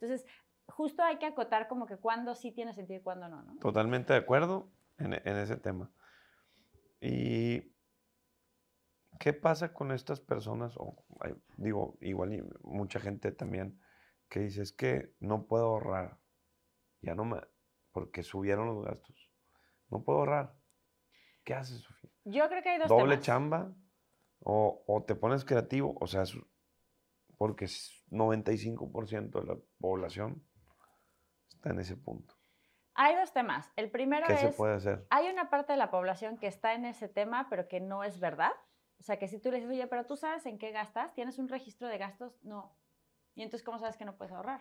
[0.00, 0.26] Entonces,
[0.66, 3.56] justo hay que acotar como que cuándo sí tiene sentido y cuándo no, ¿no?
[3.60, 4.68] Totalmente de acuerdo
[4.98, 5.90] en, en ese tema.
[7.00, 7.72] Y
[9.22, 10.74] ¿qué pasa con estas personas?
[10.78, 10.96] O,
[11.56, 13.80] digo, igual y mucha gente también
[14.28, 16.18] que dice, es que no puedo ahorrar.
[17.02, 17.40] Ya no me...
[17.92, 19.30] porque subieron los gastos.
[19.90, 20.56] No puedo ahorrar.
[21.44, 22.10] ¿Qué haces, Sofía?
[22.24, 23.24] Yo creo que hay dos ¿Doble temas.
[23.24, 23.76] chamba?
[24.40, 25.96] O, o te pones creativo?
[26.00, 26.24] O sea,
[27.38, 30.44] porque es 95% de la población
[31.46, 32.34] está en ese punto.
[32.94, 33.70] Hay dos temas.
[33.76, 34.40] El primero ¿Qué es...
[34.40, 35.06] se puede hacer?
[35.10, 38.18] hay una parte de la población que está en ese tema, pero que no es
[38.18, 38.50] verdad.
[39.02, 41.36] O sea, que si tú le dices, oye, pero tú sabes en qué gastas, tienes
[41.40, 42.76] un registro de gastos, no.
[43.34, 44.60] Y entonces, ¿cómo sabes que no puedes ahorrar?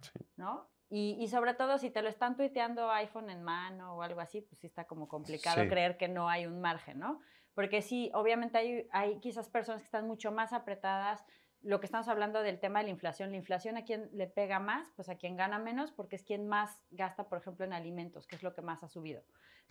[0.00, 0.12] Sí.
[0.36, 0.70] ¿No?
[0.88, 4.42] Y, y sobre todo, si te lo están tuiteando iPhone en mano o algo así,
[4.42, 5.68] pues sí está como complicado Sí.
[5.68, 7.20] creer que no hay un margen, ¿no?
[7.52, 11.24] Porque sí, obviamente hay, hay quizás personas que están mucho más apretadas.
[11.62, 14.58] Lo que estamos hablando del tema de la inflación, la inflación a quien le pega
[14.60, 18.26] más, pues a quien gana menos, porque es quien más gasta, por ejemplo, en alimentos,
[18.26, 19.22] que es lo que más ha subido.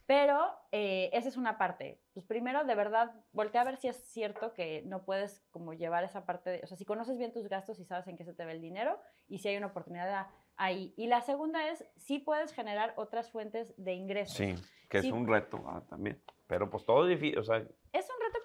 [0.06, 0.40] Pero
[0.72, 2.00] eh, esa es una parte.
[2.14, 6.04] Pues primero, de verdad, voltea a ver si es cierto que no puedes como llevar
[6.04, 8.34] esa parte de, o sea, si conoces bien tus gastos y sabes en qué se
[8.34, 10.94] te ve el dinero y si hay una oportunidad ahí.
[10.98, 14.36] Y la segunda es, si puedes generar otras fuentes de ingresos.
[14.36, 14.56] Sí,
[14.90, 15.08] que Sí.
[15.08, 16.20] es un reto ah, también.
[16.48, 17.64] Pero pues todo es difícil, o sea,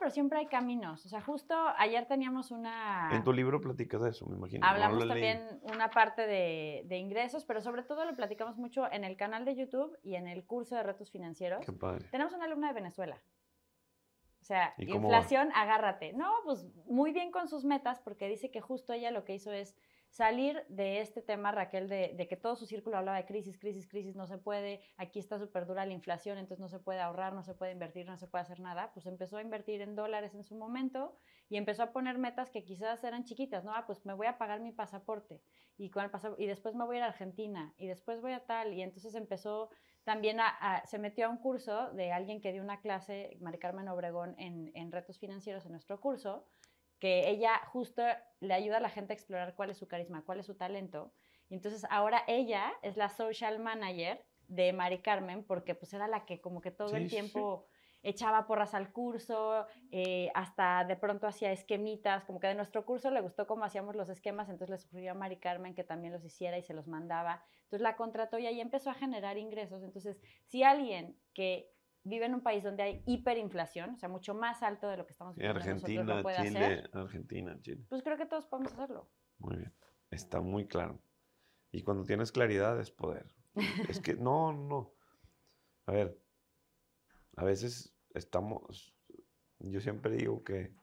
[0.04, 1.06] pero siempre hay caminos.
[1.06, 3.08] O sea, justo ayer teníamos una...
[3.10, 4.66] En tu libro platicas de eso, me imagino.
[4.66, 9.16] Hablamos también una parte de, de, ingresos, pero sobre todo lo platicamos mucho en el
[9.16, 11.64] canal de YouTube y en el curso de retos financieros.
[11.64, 12.06] Qué padre.
[12.10, 13.22] Tenemos una alumna de Venezuela.
[14.42, 16.12] O sea, inflación, agárrate.
[16.12, 19.52] No, pues muy bien con sus metas, porque dice que justo ella lo que hizo
[19.52, 19.74] es
[20.14, 24.14] salir de este tema, Raquel, de, que todo su círculo hablaba de crisis, crisis, crisis,
[24.14, 27.42] no se puede, aquí está súper dura la inflación, entonces no se puede ahorrar, no
[27.42, 30.44] se puede invertir, no se puede hacer nada, pues empezó a invertir en dólares en
[30.44, 31.16] su momento
[31.48, 33.74] y empezó a poner metas que quizás eran chiquitas, ¿no?
[33.74, 35.42] Ah, pues me voy a pagar mi pasaporte
[35.76, 38.46] y, con el y después me voy a ir a Argentina y después voy a
[38.46, 39.68] tal y entonces empezó
[40.04, 43.88] también a, se metió a un curso de alguien que dio una clase, Mari Carmen
[43.88, 46.46] Obregón, en, en retos financieros en nuestro curso,
[47.04, 48.02] que ella justo
[48.40, 51.12] le ayuda a la gente a explorar cuál es su carisma, cuál es su talento.
[51.50, 56.24] Y entonces ahora ella es la social manager de Mari Carmen porque pues era la
[56.24, 57.66] que como que todo el tiempo
[58.02, 63.10] echaba porras al curso, eh, hasta de pronto hacía esquemitas, como que de nuestro curso
[63.10, 66.24] le gustó cómo hacíamos los esquemas, entonces le sugirió a Mari Carmen que también los
[66.24, 67.44] hiciera y se los mandaba.
[67.64, 69.82] Entonces la contrató y ahí empezó a generar ingresos.
[69.82, 71.70] Entonces, si alguien que
[72.04, 75.12] vive en un país donde hay hiperinflación, o sea, mucho más alto de lo que
[75.12, 77.84] estamos viendo Argentina, nosotros, Chile, hacer, Argentina, Chile.
[77.88, 79.10] Pues creo que todos podemos hacerlo.
[79.38, 79.74] Muy bien,
[80.10, 81.00] está muy claro.
[81.72, 83.26] Y cuando tienes claridad es poder.
[83.88, 84.92] es que, no, no.
[85.86, 86.18] A ver,
[87.36, 88.94] a veces estamos,
[89.58, 90.74] yo siempre digo que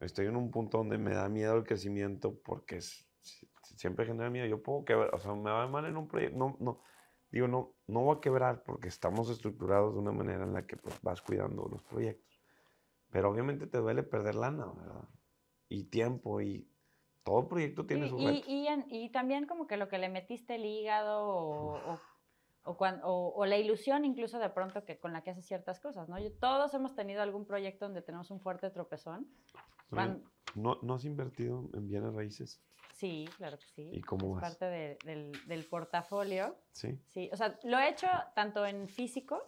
[0.00, 3.06] estoy en un punto donde me da miedo el crecimiento porque es,
[3.76, 4.46] siempre genera miedo.
[4.46, 6.82] Yo puedo quebrar, o sea, me va mal en un proyecto, no, no,
[7.30, 10.76] digo, no, no va a quebrar porque estamos estructurados de una manera en la que
[10.76, 12.40] pues, vas cuidando los proyectos.
[13.10, 15.08] Pero obviamente te duele perder lana, ¿verdad?
[15.68, 16.68] Y tiempo y
[17.22, 20.64] todo proyecto tiene su y, y, y, también como que lo que le metiste el
[20.64, 21.98] hígado o,
[22.64, 22.76] o,
[23.34, 26.16] o, la ilusión incluso de pronto que con la que haces ciertas cosas, ¿no?
[26.40, 29.28] todos hemos tenido algún proyecto donde tenemos un fuerte tropezón.
[30.54, 32.62] ¿No, ¿No has invertido en bienes raíces?
[33.00, 33.90] Sí, claro que sí.
[33.94, 36.54] ¿Y cómo es parte del, del, portafolio.
[36.72, 37.00] Sí.
[37.08, 39.42] Sí, o sea, lo he hecho tanto en físico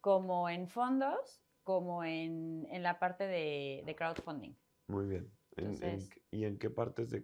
[0.00, 4.52] como en fondos, como en, en la parte de, de, crowdfunding.
[4.88, 5.32] Muy bien.
[6.32, 7.22] ¿Y en qué partes de...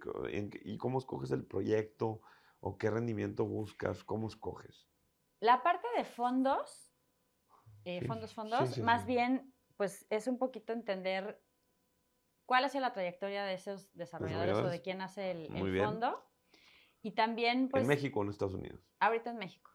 [0.64, 2.20] ¿Y cómo escoges el proyecto?
[2.60, 4.04] ¿O qué rendimiento buscas?
[4.04, 4.86] ¿Cómo escoges?
[5.40, 6.94] La parte de fondos,
[7.84, 11.42] eh, fondos, fondos, más bien, pues es un poquito entender
[12.52, 16.22] cuál ha sido la trayectoria de esos desarrolladores, o de quién hace el, fondo.
[17.00, 17.84] Y también, pues...
[17.84, 18.78] ¿En México o en Estados Unidos?
[19.00, 19.70] Ahorita en México.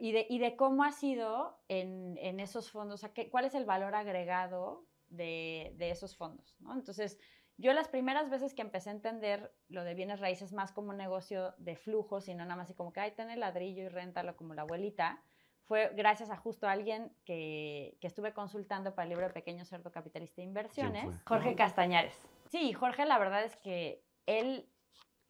[0.00, 3.54] Y de, y de cómo ha sido en, en esos fondos, o sea, cuál es
[3.54, 6.74] el valor agregado de, de esos fondos, ¿no?
[6.74, 7.20] Entonces,
[7.56, 10.96] yo las primeras veces que empecé a entender lo de bienes raíces más como un
[10.96, 13.88] negocio de flujos y no nada más así como que, ay, ten el ladrillo y
[13.88, 15.22] réntalo como la abuelita,
[15.66, 19.90] fue gracias a justo alguien que, que, estuve consultando para el libro de Pequeño Cerdo
[19.90, 22.14] Capitalista de Inversiones, Jorge Castañares.
[22.50, 24.68] Sí, Jorge la verdad es que él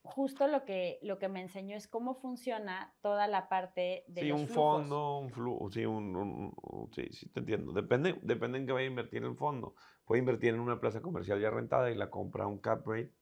[0.05, 4.23] justo lo que, lo que me enseñó es cómo funciona toda la parte de...
[4.23, 6.53] Sí, un fondo, un flujo, sí, un,
[6.93, 7.73] sí, sí, te entiendo.
[7.73, 9.75] Depende, depende en qué vaya a invertir el fondo.
[10.05, 13.13] Puede invertir en una plaza comercial ya rentada y la compra a un cap rate.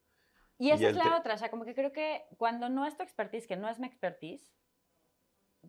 [0.59, 3.03] Y esa es la otra, o sea, como que creo que cuando no es tu
[3.03, 4.53] expertise, que no es mi expertise,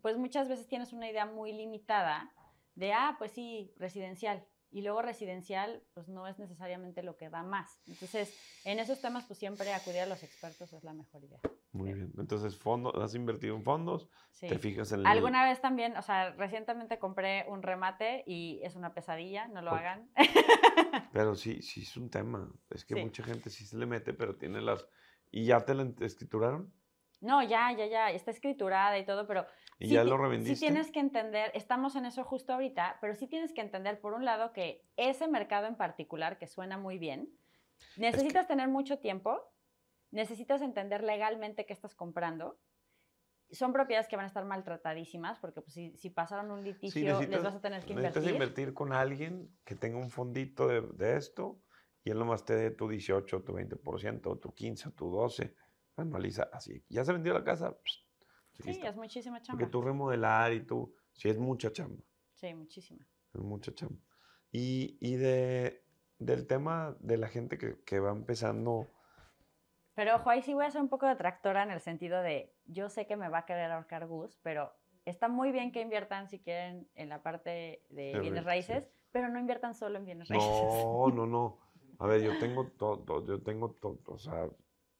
[0.00, 2.32] pues muchas veces tienes una idea muy limitada
[2.74, 4.46] de, ah, pues sí, residencial.
[4.70, 7.82] Y luego residencial, pues no es necesariamente lo que da más.
[7.86, 8.34] Entonces,
[8.64, 11.40] en esos temas, pues siempre acudir a los expertos es la mejor idea.
[11.72, 12.12] Muy bien.
[12.16, 14.08] Entonces, fondo, ¿has invertido en fondos?
[14.30, 14.48] Sí.
[14.48, 15.06] ¿Te fijas en el...
[15.06, 19.72] Alguna vez también, o sea, recientemente compré un remate y es una pesadilla, no lo
[19.72, 20.10] hagan.
[21.12, 22.50] Pero sí, sí es un tema.
[22.70, 24.86] Es que mucha gente sí se le mete, pero tiene las...
[25.30, 26.72] ¿Y ya te la escrituraron?
[27.22, 29.46] No, ya, ya, ya, está escriturada y todo, pero
[29.78, 30.56] ¿Y ya lo revendiste?
[30.56, 34.14] Sí tienes que entender, estamos en eso justo ahorita, pero sí tienes que entender, por
[34.14, 37.28] un lado, que ese mercado en particular, que suena muy bien,
[37.96, 39.40] necesitas tener mucho tiempo,
[40.10, 42.58] necesitas entender legalmente qué estás comprando.
[43.50, 47.42] Son propiedades que van a estar maltratadísimas, porque pues, si, si pasaron un litigio, les
[47.42, 48.22] vas a tener que invertir.
[48.22, 51.60] Necesitas invertir con alguien que tenga un fondito de, de esto
[52.04, 55.54] y él nomás te dé tu 18, tu 20%, tu 15, tu 12.
[55.96, 56.82] Anualiza así.
[56.88, 57.76] Ya se vendió la casa,
[58.62, 59.58] Sí, es muchísima chamba.
[59.58, 62.02] Porque tú remodelar y tú, sí, es mucha chamba.
[62.34, 63.06] Sí, muchísima.
[63.34, 63.98] Es mucha chamba.
[64.50, 65.84] Y, y de,
[66.18, 68.88] del tema de la gente que, que, va empezando...
[69.94, 72.88] Pero ojo, ahí sí voy a ser un poco detractora en el sentido de, yo
[72.88, 74.72] sé que me va a querer ahorcar Gus, pero
[75.04, 79.38] está muy bien que inviertan si quieren en la parte de bienes raíces, pero no
[79.38, 80.48] inviertan solo en bienes raíces.
[80.48, 81.58] No, no, no.
[81.98, 84.48] A ver, yo tengo todo, yo tengo todo, o sea,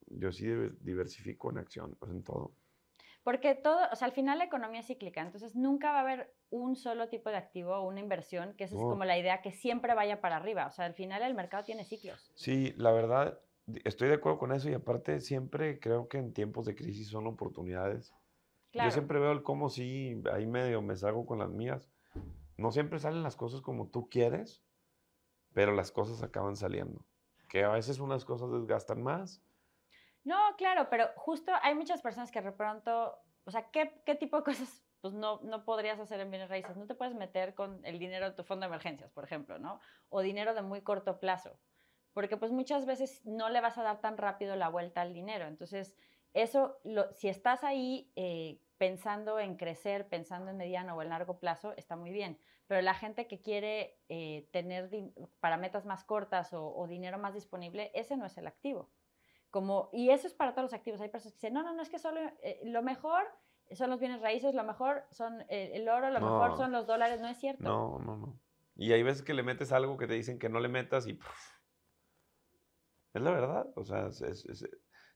[0.06, 0.46] yo sí
[0.80, 2.54] diversifico en acción, en todo.
[3.22, 6.34] Porque todo, o sea, al final la economía es cíclica, entonces nunca va a haber
[6.50, 9.52] un solo tipo de activo o una inversión, que esa es como la idea que
[9.52, 10.66] siempre vaya para arriba.
[10.66, 12.32] O sea, al final el mercado tiene ciclos.
[12.34, 13.38] Sí, la verdad,
[13.84, 17.26] estoy de acuerdo con eso y aparte siempre creo que en tiempos de crisis son
[17.28, 18.12] oportunidades.
[18.72, 18.88] Claro.
[18.88, 21.90] Yo siempre veo el cómo sí, ahí medio me salgo con las mías.
[22.56, 24.64] No siempre salen las cosas como tú quieres,
[25.52, 27.04] pero las cosas acaban saliendo.
[27.48, 29.42] Que a veces unas cosas desgastan más.
[30.24, 33.86] No, claro, pero justo hay muchas personas que de pronto, o sea, ¿qué,
[34.18, 36.76] tipo de cosas pues no, no podrías hacer en bienes raíces?
[36.76, 39.80] No te puedes meter con el dinero de tu fondo de emergencias, por ejemplo, ¿no?
[40.10, 41.58] O dinero de muy corto plazo,
[42.12, 45.46] porque pues muchas veces no le vas a dar tan rápido la vuelta al dinero.
[45.46, 45.96] Entonces,
[46.34, 46.78] eso,
[47.14, 51.96] si estás ahí eh, pensando en crecer, pensando en mediano o en largo plazo, está
[51.96, 52.38] muy bien.
[52.68, 54.88] Pero la gente que quiere eh, tener
[55.40, 58.88] para metas más cortas o, o dinero más disponible, ese no es el activo.
[59.52, 61.00] Como, y eso es para todos los activos.
[61.00, 63.22] Hay personas que dicen, no, no, no, es que solo eh, lo mejor
[63.70, 66.26] son los bienes raíces, lo mejor son eh, el oro, lo No.
[66.40, 67.20] mejor son los dólares.
[67.20, 67.62] No es cierto.
[67.62, 68.40] No, no, no.
[68.76, 71.18] Y hay veces que le metes algo que te dicen que no le metas y...
[73.12, 73.66] es la verdad.
[73.76, 74.68] O sea, es- es- es-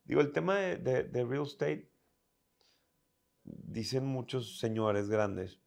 [0.04, 1.90] digo, el tema de, de- de real estate,
[3.44, 5.60] dicen muchos señores grandes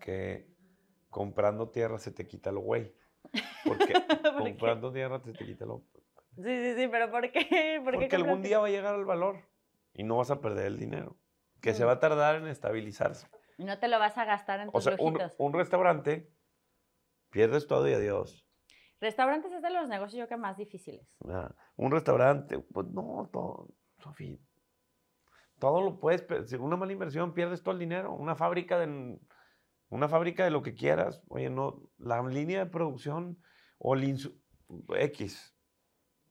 [0.00, 0.48] que
[1.08, 2.94] comprando tierra se te quita lo güey.
[3.64, 4.38] Porque ¿Por qué?
[4.38, 5.82] comprando tierra se te quita lo...
[6.36, 7.80] Sí, sí, sí, pero ¿por qué?
[7.84, 8.48] ¿Por qué Porque algún compraste?
[8.48, 9.36] día va a llegar el valor
[9.92, 11.16] y no vas a perder el dinero.
[11.60, 11.88] Que se Mm.
[11.88, 13.28] va a tardar en estabilizarse.
[13.58, 16.32] Y no te lo vas a gastar en O tus sea, un, un restaurante,
[17.30, 18.46] pierdes todo y adiós.
[19.00, 21.16] Restaurantes es de los negocios yo que más difíciles.
[21.28, 23.68] Ah, un restaurante, pues no, todo,
[23.98, 24.38] Sofía.
[25.58, 26.24] Todo lo puedes,
[26.54, 28.14] una mala inversión, pierdes todo el dinero.
[28.14, 29.18] Una fábrica de,
[29.90, 31.22] una fábrica de lo que quieras.
[31.28, 33.42] Oye, no, la línea de producción
[33.78, 34.16] o el
[34.88, 35.54] X,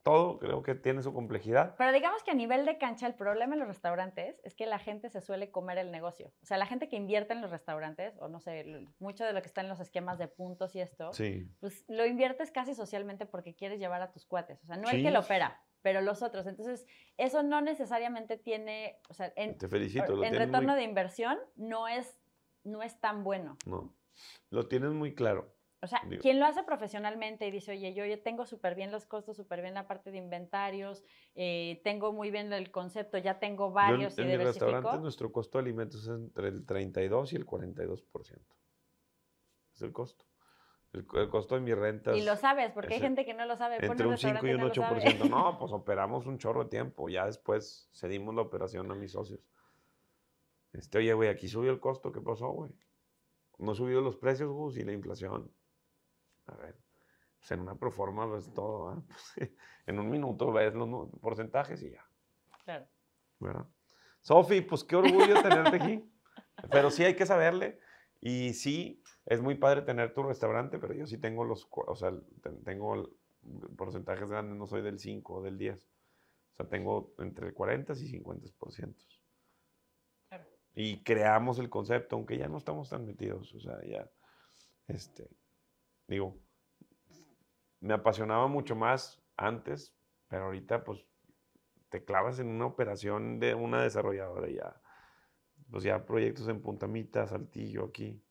[0.09, 1.75] todo creo que tiene su complejidad.
[1.77, 4.79] Pero digamos que a nivel de cancha, el problema en los restaurantes es que la
[4.79, 6.31] gente se suele comer el negocio.
[6.41, 8.65] O sea, la gente que invierte en los restaurantes, o no sé,
[8.99, 11.47] mucho de lo que está en los esquemas de puntos y esto, Sí.
[11.59, 14.63] pues lo inviertes casi socialmente porque quieres llevar a tus cuates.
[14.63, 15.03] O sea, no el Sí.
[15.03, 16.47] que lo opera, pero los otros.
[16.47, 16.85] Entonces,
[17.17, 20.15] eso no necesariamente tiene, o sea, en, Te felicito.
[20.15, 22.19] Lo en retorno muy, de inversión no es,
[22.63, 23.57] no es tan bueno.
[23.65, 23.93] no,
[24.49, 25.55] lo tienes muy claro.
[25.81, 28.91] O sea, Digo- quien lo hace profesionalmente y dice, oye, yo ya tengo súper bien
[28.91, 31.03] los costos, súper bien la parte de inventarios,
[31.35, 34.97] eh, tengo muy bien el concepto, ya tengo Yo en, varios en y mi restaurante
[34.99, 38.39] nuestro costo de alimentos es entre el 32 y el 42%.
[39.73, 40.25] Es el costo.
[40.91, 43.45] El, co- el costo de mi renta Y lo sabes, porque hay gente que no
[43.45, 43.75] lo sabe.
[43.75, 45.01] entre un 5 restaurante y un no lo sabe.
[45.01, 45.29] 8%.
[45.29, 47.07] No, pues operamos un chorro de tiempo.
[47.09, 49.39] Ya después cedimos la operación a mis socios.
[50.73, 52.11] Este, oye, güey, aquí subió el costo.
[52.11, 52.71] ¿Qué pasó, güey?
[53.59, 55.51] No subido los precios, Gus, y la inflación.
[56.49, 56.75] A ver,
[57.39, 58.89] pues en una proforma ves todo.
[58.89, 59.03] ¿ah?
[59.35, 59.51] Pues,
[59.85, 62.05] en un minuto ves los porcentajes y ya.
[62.63, 62.87] Claro.
[63.39, 63.65] ¿verdad?
[64.21, 66.11] Sofi, pues qué orgullo tenerte aquí.
[66.71, 67.79] Pero sí hay que saberle.
[68.21, 72.11] Y sí, es muy padre tener tu restaurante, pero yo sí tengo los, o sea,
[72.43, 73.09] ten- tengo
[73.77, 75.85] porcentajes grandes, no soy del 5 o del 10.
[76.51, 78.93] O sea, tengo entre 40 y 50%.
[80.27, 80.45] Claro.
[80.75, 83.53] Y creamos el concepto, aunque ya no estamos tan metidos.
[83.55, 84.09] O sea, ya,
[84.87, 85.29] este,
[86.09, 86.37] digo,
[87.79, 89.95] me apasionaba mucho más antes,
[90.27, 91.05] pero ahorita pues
[91.89, 94.81] te clavas en una operación de una desarrolladora ya,
[95.71, 98.21] pues ya proyectos en Puntamita, Saltillo, aquí,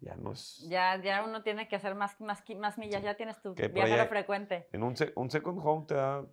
[0.00, 0.66] ya no es...
[0.68, 4.02] Ya, ya uno tiene que hacer más, más, más millas, ya tienes tu Que viajero
[4.02, 4.68] ahí- frecuente.
[4.72, 6.26] En un, un second home te da,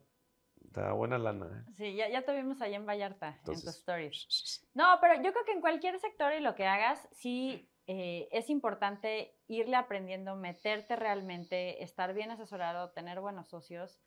[0.73, 1.65] te da buena lana.
[1.67, 1.71] ¿eh?
[1.77, 4.67] Sí, ya, ya te vimos ahí en Vallarta, en tus Entonces, stories.
[4.73, 8.49] No, pero yo creo que en cualquier sector y lo que hagas, sí eh, es
[8.49, 13.99] importante irle aprendiendo, meterte realmente, estar bien asesorado, tener buenos socios.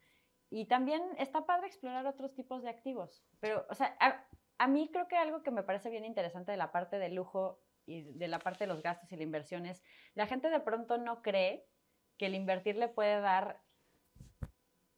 [0.51, 3.25] Y también está padre explorar otros tipos de activos.
[3.41, 3.97] Pero, o sea,
[4.59, 7.61] a, mí creo que algo que me parece bien interesante de la parte de lujo
[7.87, 9.83] y de la parte de los gastos y la inversión es,
[10.15, 11.67] la gente de pronto no cree
[12.17, 13.61] que el invertir le puede dar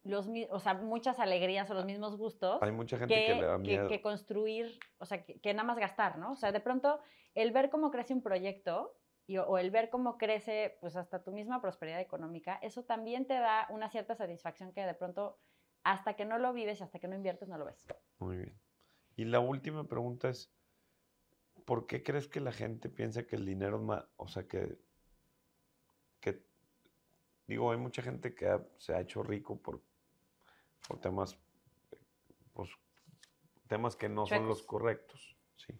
[0.07, 3.47] los, o sea, muchas alegrías o los mismos gustos Hay mucha gente que, que, le
[3.47, 3.89] da que- miedo.
[3.89, 6.33] que construir, o sea, que, que nada más gastar, ¿no?
[6.33, 7.01] O sea, de pronto
[7.35, 8.97] el ver cómo crece un proyecto
[9.27, 13.35] y- o el ver cómo crece, pues hasta tu misma prosperidad económica, eso también te
[13.35, 15.39] da una cierta satisfacción que de pronto,
[15.83, 17.85] hasta que no lo vives y hasta que no inviertes, no lo ves.
[18.19, 18.59] Muy bien.
[19.17, 20.53] Y la última pregunta es,
[21.65, 24.79] ¿por qué crees que la gente piensa que el dinero es más, o sea, que,
[26.21, 26.45] que
[27.47, 29.81] digo, hay mucha gente que ha- se ha hecho rico por,
[30.87, 31.39] por temas,
[32.53, 32.71] pues,
[33.69, 35.79] temas que no son los correctos, sí,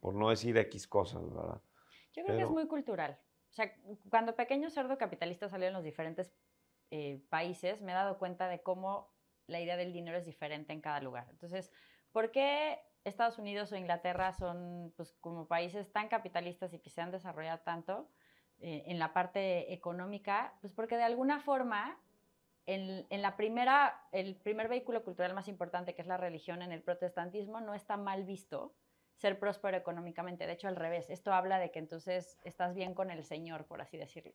[0.00, 1.60] por no decir X cosas, ¿verdad?
[2.12, 3.18] Yo creo que es Pero- muy cultural.
[3.50, 3.72] O sea,
[4.10, 6.32] cuando Pequeño Cerdo Capitalista salió en los diferentes
[6.90, 9.12] eh, países, me he dado cuenta de cómo
[9.46, 11.26] la idea del dinero es diferente en cada lugar.
[11.30, 11.72] Entonces,
[12.12, 17.00] ¿por qué Estados Unidos o Inglaterra son pues, como países tan capitalistas y que se
[17.00, 18.08] han desarrollado tanto
[18.58, 20.54] eh, en la parte económica?
[20.60, 21.98] Pues porque de alguna forma
[22.66, 26.82] en, la primera, el primer vehículo cultural más importante, que es la religión en el
[26.82, 28.74] protestantismo, no está mal visto
[29.16, 30.46] ser próspero económicamente.
[30.46, 31.10] De hecho, al revés.
[31.10, 34.32] Esto habla de que entonces estás bien con el Señor, por así decirlo.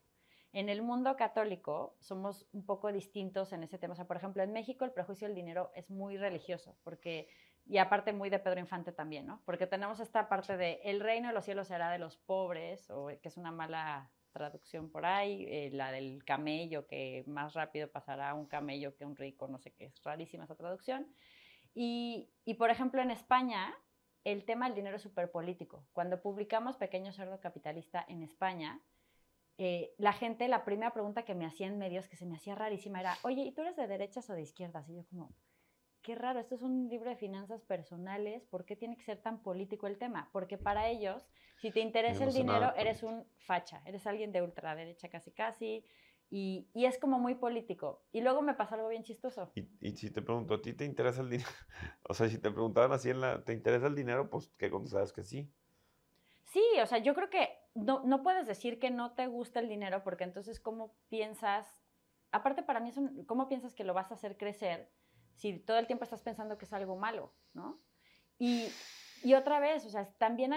[0.51, 3.93] En el mundo católico somos un poco distintos en ese tema.
[3.93, 7.27] O sea, por ejemplo, en México el prejuicio del dinero es muy religioso, porque,
[7.65, 9.41] y aparte muy de Pedro Infante también, ¿no?
[9.45, 13.07] Porque tenemos esta parte de el reino de los cielos será de los pobres, o
[13.07, 14.09] que es una mala
[14.39, 19.15] traducción por ahí, eh, la del camello, que más rápido pasará un camello que un
[19.15, 21.05] rico, no sé qué, es rarísima esa traducción.
[21.75, 23.75] Y, y por ejemplo, en España,
[24.23, 25.85] el tema del dinero es súper político.
[25.93, 28.81] Cuando publicamos Pequeño Cerdo Capitalista en España,
[29.57, 32.55] eh, la gente, la primera pregunta que me hacía en medios, que se me hacía
[32.55, 34.87] rarísima, era, oye, ¿y tú eres de derechas o de izquierdas?
[34.89, 35.35] Y yo como,
[36.02, 39.41] qué raro, esto es un libro de finanzas personales, ¿por qué tiene que ser tan
[39.41, 40.30] político el tema?
[40.32, 41.28] Porque para ellos,
[41.58, 45.84] si te interesa el dinero, eres un facha, eres alguien de ultraderecha casi casi,
[46.32, 48.04] y, y, es como muy político.
[48.12, 49.52] Y luego me pasa algo bien chistoso.
[49.56, 51.50] Y, y, si te pregunto, ¿a ti te interesa el dinero?
[52.08, 54.30] O sea, si te preguntaban así, en la, ¿te interesa el dinero?
[54.30, 55.52] Pues que contestabas que sí.
[56.43, 59.70] Sí, o sea, yo creo que no, no puedes decir que no te gusta el
[59.70, 61.84] dinero porque entonces, ¿cómo piensas?
[62.32, 64.91] Aparte, para mí, es un, ¿cómo piensas que lo vas a hacer crecer
[65.39, 67.79] si todo el tiempo estás pensando que es algo malo, ¿no?
[68.37, 68.67] Y,
[69.23, 70.53] y otra vez, o sea, también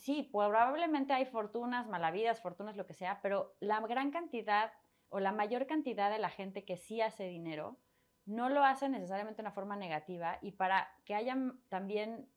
[0.00, 4.72] sí, probablemente hay fortunas, malavidas, fortunas, lo que sea, pero la gran cantidad
[5.08, 7.78] o la mayor cantidad de la gente que sí hace dinero
[8.24, 11.36] no lo hace necesariamente de una forma negativa y para que haya
[11.68, 12.28] también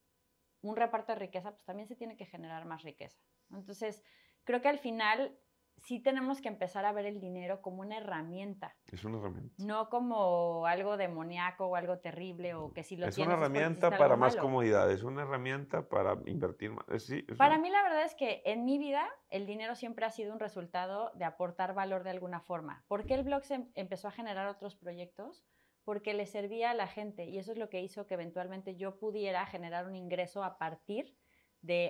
[0.61, 3.19] un reparto de riqueza, pues también se tiene que generar más riqueza.
[3.51, 4.03] Entonces,
[4.43, 5.39] creo que al final
[5.81, 8.75] sí tenemos que empezar a ver el dinero como una herramienta.
[8.91, 9.53] Es una herramienta.
[9.63, 13.97] No como algo demoníaco o algo terrible o que si lo es tienes una herramienta
[13.97, 16.85] para más comodidad, es una herramienta para invertir más.
[17.03, 20.33] Sí, para mí la verdad es que en mi vida el dinero siempre ha sido
[20.33, 22.83] un resultado de aportar valor de alguna forma.
[22.87, 25.45] ¿Por qué el blog se empezó a generar otros proyectos?
[25.83, 28.99] Porque le servía a la gente y eso es lo que hizo que eventualmente yo
[28.99, 31.28] pudiera generar un ingreso a partir de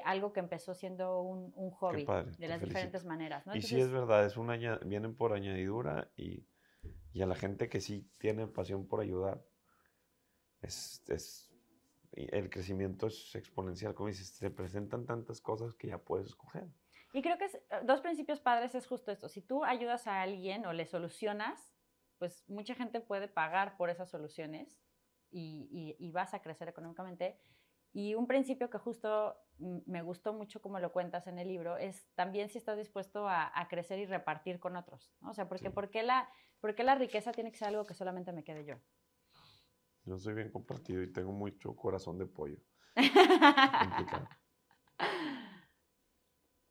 [0.03, 2.05] algo que empezó siendo un, un hobby,
[2.37, 3.45] de las diferentes maneras.
[3.45, 3.55] ¿no?
[3.55, 6.47] y sí es verdad, es una, vienen por añadidura y,
[7.13, 9.43] y, a la gente que sí tiene pasión por ayudar,
[10.61, 11.51] es, es,
[12.11, 16.67] el crecimiento es exponencial, como dices, se presentan tantas cosas que ya puedes escoger.
[17.13, 20.21] Y creo que es, eh, dos principios padres es justo esto, si tú ayudas a
[20.21, 21.73] alguien o le solucionas,
[22.17, 24.81] pues mucha gente puede pagar por esas soluciones
[25.31, 27.39] y, y, y vas a crecer económicamente.
[27.91, 32.07] Y un principio que justo me gustó mucho como lo cuentas en el libro es
[32.15, 35.11] también si estás dispuesto a, crecer y repartir con otros.
[35.21, 35.31] ¿no?
[35.31, 36.29] O sea, porque, ¿por, qué la,
[36.59, 38.75] ¿por la riqueza tiene que ser algo que solamente me quede yo?
[40.05, 42.57] Yo soy bien compartido y tengo mucho corazón de pollo.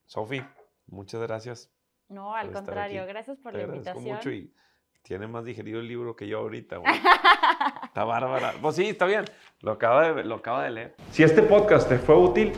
[0.07, 0.43] Sofi,
[0.87, 1.71] muchas gracias.
[2.09, 4.17] No, al contrario, gracias por la invitación.
[4.17, 4.55] mucho y
[5.03, 6.81] tiene más digerido el libro que yo ahorita.
[7.99, 8.55] está bárbara.
[8.63, 9.25] Pues sí, está bien.
[9.61, 10.95] Lo acaba, de, lo acaba de leer.
[11.11, 12.53] Si este podcast te fue útil,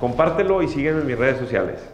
[0.00, 1.86] compártelo y sígueme en mis redes sociales.